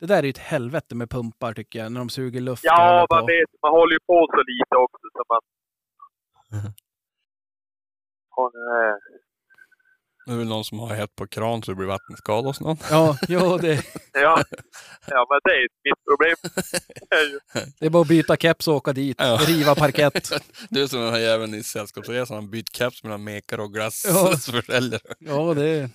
[0.00, 2.64] det där är ju ett helvete med pumpar tycker jag, när de suger luft.
[2.64, 3.26] Ja, man på.
[3.32, 3.50] vet.
[3.64, 5.42] Man håller ju på så lite också så man...
[8.40, 8.52] Och,
[10.28, 12.76] Det är väl någon som har hett på kran så det blir vattenskada hos någon.
[12.90, 13.74] Ja, jo, det,
[14.12, 14.44] ja.
[15.06, 16.36] ja, men det är mitt problem.
[17.52, 19.16] Det är det bara att byta keps och åka dit.
[19.20, 19.38] Ja.
[19.46, 20.30] Riva parkett.
[20.70, 23.72] Du är som den här jäveln i Sällskapsresan, han bytt keps mellan mekare och Ja.
[23.72, 25.00] glassförsäljare.
[25.18, 25.90] Ja, det är...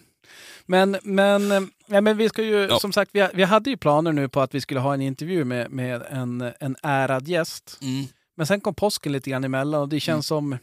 [0.66, 2.80] Men, men, ja, men vi ska ju, Ja.
[2.80, 5.44] som sagt, vi, vi hade ju planer nu på att vi skulle ha en intervju
[5.44, 7.78] med, med en, en ärad gäst.
[7.82, 8.06] Mm.
[8.38, 10.58] Men sen kom påsken lite grann emellan och det känns som,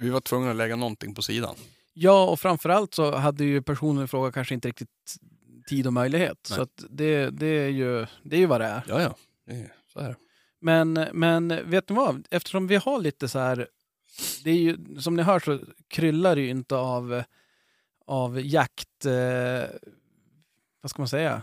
[0.00, 1.54] Vi var tvungna att lägga någonting på sidan.
[1.92, 4.88] Ja och framförallt så hade ju personen i fråga kanske inte riktigt
[5.68, 6.48] tid och möjlighet.
[6.50, 6.56] Nej.
[6.56, 8.82] Så att det, det, är ju, det är ju vad det är.
[8.88, 9.14] Ja, ja.
[9.46, 10.16] Det är, så är det.
[10.60, 12.28] Men, men vet ni vad?
[12.30, 13.68] Eftersom vi har lite så här...
[14.44, 17.22] Det är ju, som ni hör så kryllar det ju inte av,
[18.06, 19.06] av jakt...
[19.06, 19.70] Eh,
[20.80, 21.42] vad ska man säga?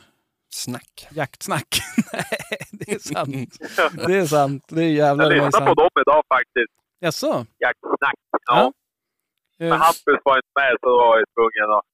[0.53, 1.07] Snack.
[1.11, 1.79] Jaktsnack.
[2.13, 3.57] Nej, det är sant.
[4.07, 4.63] Det är sant.
[4.67, 6.73] Det är jävlar Jag lyssnade på dem idag faktiskt.
[6.99, 7.45] Jaså?
[7.59, 8.15] Jaktsnack.
[8.31, 8.39] Ja.
[8.45, 8.73] Ja.
[9.59, 11.85] Men Hampus var inte med så då var jag tvungen att...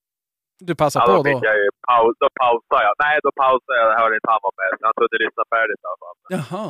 [0.70, 1.40] Du passar Ja, på då då?
[1.50, 2.94] jag ju paus, då pausade jag.
[3.06, 3.86] Nej, då pausade jag.
[3.94, 4.70] Jag hörde inte han var med.
[4.78, 6.18] Så jag kunde lyssna färdigt i alla fall.
[6.36, 6.68] Jaha.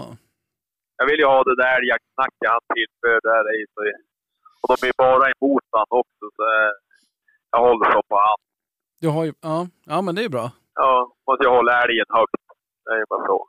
[1.00, 3.60] Jag vill ju ha det där jaktsnacket han tillför där i.
[4.62, 6.26] Och de är bara emot han också.
[6.38, 6.42] Så
[7.52, 8.38] jag håller så på han.
[9.02, 9.34] Du har ju...
[9.42, 9.58] Ja,
[9.92, 10.52] ja men det är bra.
[10.74, 10.92] Ja,
[11.28, 12.44] måste jag hålla älgen högt.
[12.86, 13.48] Det är bara så.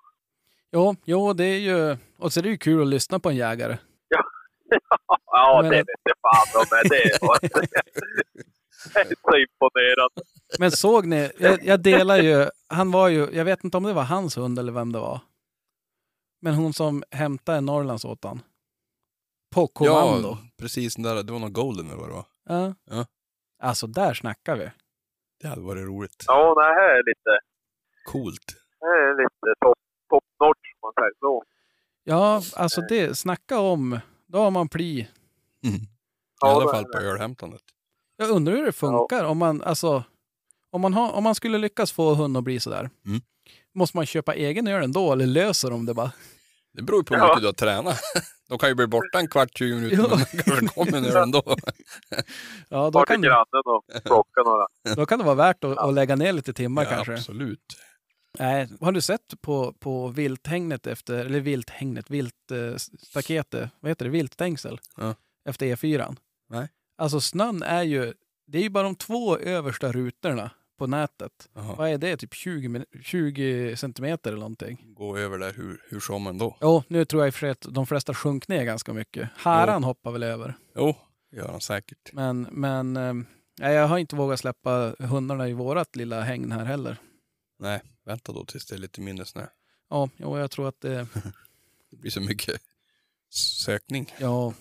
[0.73, 1.97] Jo, jo, det är ju...
[2.19, 3.77] Och så är det ju kul att lyssna på en jägare.
[5.27, 6.67] Ja, Men- det vet jag fan om.
[6.71, 6.97] Men det
[8.95, 10.23] det är så imponerande.
[10.59, 11.31] Men såg ni?
[11.39, 12.47] Jag, jag delar ju...
[12.69, 13.29] Han var ju...
[13.33, 15.21] Jag vet inte om det var hans hund eller vem det var.
[16.43, 18.43] Men hon som hämtade Norrlands åt han.
[19.55, 20.29] På kommando.
[20.29, 20.95] Ja, precis.
[20.95, 22.25] Den där, det var någon golden eller vad det var.
[22.49, 22.75] Ja.
[22.91, 23.07] Ja.
[23.63, 24.71] Alltså, där snackar vi.
[25.41, 26.25] Det hade varit roligt.
[26.27, 27.39] Ja, det här är lite,
[28.13, 28.47] Coolt.
[28.81, 29.79] det här är lite top,
[30.11, 31.45] top notch man säger så.
[32.05, 33.99] Ja, alltså det, snacka om...
[34.37, 35.09] Då har man pli.
[35.65, 35.77] Mm.
[35.77, 35.81] I
[36.41, 37.61] Ja, alla fall på ölhämtandet.
[38.17, 40.05] Jag undrar hur det funkar om man, alltså...
[40.71, 42.91] Om man, har, om man skulle lyckas få hund att bli sådär.
[43.07, 43.21] Mm.
[43.75, 46.13] Måste man köpa egen öl ändå eller löser de det bara?
[46.73, 47.27] Det beror på hur Ja.
[47.29, 48.01] mycket du har tränat.
[48.49, 50.09] De kan ju bli borta en kvart, 20 minuter, Ja.
[50.09, 51.43] men de kanske kommer öl ändå.
[52.69, 53.29] Ja, då kan, det,
[54.97, 57.13] då kan det vara värt att, att lägga ner lite timmar Ja, kanske.
[57.15, 57.61] absolut.
[58.39, 64.81] Nej, har du sett på, på vilthängnet efter, eller vilthängnet, viltstaketet, vad heter det, viltstängsel?
[64.97, 65.15] Ja.
[65.49, 66.17] Efter E4.
[66.51, 66.69] Nej.
[66.99, 68.13] Alltså snön är ju,
[68.47, 71.49] det är ju bara de två översta rutorna på nätet.
[71.55, 71.75] Jaha.
[71.79, 74.79] Vad är det, typ 20, min- 20 centimeter eller någonting?
[74.95, 76.57] Gå över där hur, hur som ändå.
[76.61, 79.29] Jo, nu tror jag i och för sig att de flesta sjönk ner ganska mycket.
[79.37, 80.55] Haran hoppar väl över.
[80.77, 80.95] Jo,
[81.33, 82.13] gör han säkert.
[82.13, 86.97] Men, men eh, jag har inte vågat släppa hundarna i vårat lilla hägn här heller.
[87.59, 89.47] Nej, vänta då tills det är lite mindre snö.
[89.91, 91.07] Ja, jo, jag tror att det,
[91.91, 92.61] Det blir så mycket
[93.65, 94.15] sökning.
[94.19, 94.55] Ja,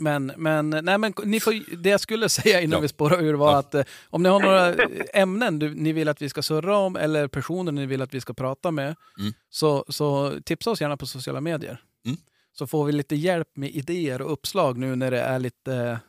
[0.00, 2.80] men, men, nej, men ni får, det jag skulle säga innan Ja.
[2.80, 3.58] vi spårar ur var Ja.
[3.58, 4.74] att eh, om ni har några
[5.14, 8.20] ämnen du, ni vill att vi ska surra om eller personer ni vill att vi
[8.20, 9.32] ska prata med Mm.
[9.48, 11.82] så, så tipsa oss gärna på sociala medier.
[12.04, 12.16] Mm.
[12.52, 16.00] Så får vi lite hjälp med idéer och uppslag nu när det är lite,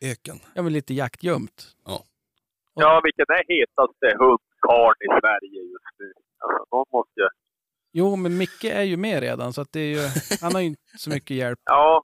[0.00, 0.40] Öken.
[0.54, 1.68] ja, men lite jaktgömt.
[2.74, 4.16] Ja, vilken är hetaste
[4.68, 6.12] hundkarln i Sverige just nu?
[6.38, 7.28] Alltså, någon måste ju...
[7.92, 10.08] Jo, men Micke är ju med redan så att det är ju,
[10.40, 11.58] han har ju inte så mycket hjälp.
[11.64, 12.02] Ja,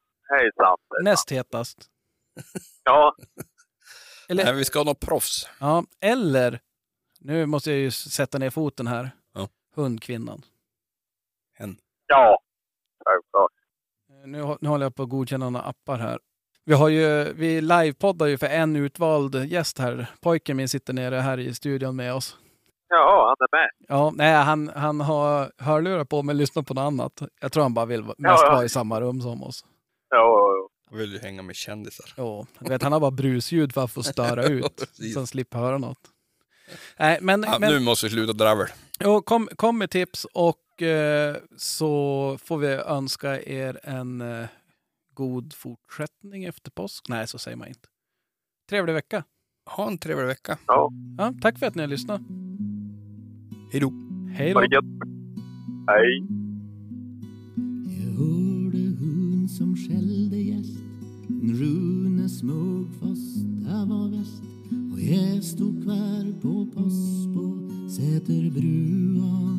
[0.56, 0.80] sant.
[1.04, 1.86] Näst hetast.
[2.84, 3.16] Ja,
[4.28, 5.48] Eller, Nej, vi ska ha något proffs.
[5.60, 6.60] ja, eller,
[7.20, 9.48] nu måste jag ju sätta ner foten här, Ja.
[9.74, 10.42] hundkvinnan.
[11.54, 11.76] Hen.
[12.06, 12.38] ja.
[13.04, 13.50] Självklart.
[14.10, 16.18] Eh, Nu, nu håller jag på att godkänna några appar här.
[16.64, 20.06] Vi, har ju, vi livepoddar ju för en utvald gäst här.
[20.20, 22.36] Pojken min sitter nere här i studion med oss.
[22.95, 23.70] Ja, han är med.
[23.88, 27.22] Ja, nej, han, han har hörlurar på men lyssnar på något annat.
[27.40, 28.53] Jag tror han bara vill va- Ja, mest ja.
[28.53, 29.64] vara i samma rum som oss.
[30.11, 30.68] Ja, ja, ja.
[30.90, 32.12] Jag vill ju hänga med kändisar.
[32.59, 34.88] Du vet, han har bara brusljud för att få störa ut.
[35.14, 35.99] Så han slipper höra något.
[36.99, 38.66] Nej, men, Ja, men Nu måste vi sluta dravel.
[39.01, 44.47] jo, kom, kom med tips och eh, så får vi önska er en eh,
[45.14, 47.05] god fortsättning efter påsk.
[47.09, 47.88] Nej, så säger man inte.
[48.70, 49.24] Trevlig vecka.
[49.70, 50.59] Ha en trevlig vecka.
[50.66, 52.20] Ja, Ja, tack för att ni har lyssnat.
[53.72, 53.92] Hej då.
[54.32, 54.66] Hej ha då.
[54.66, 54.84] det gött.
[55.86, 56.24] Hej.
[58.04, 60.78] Jag hörde hund som skällde gäst
[61.28, 64.42] Rune Smugfoss, där var väst
[64.92, 69.58] Och jag stod kvar på post på Säterbrua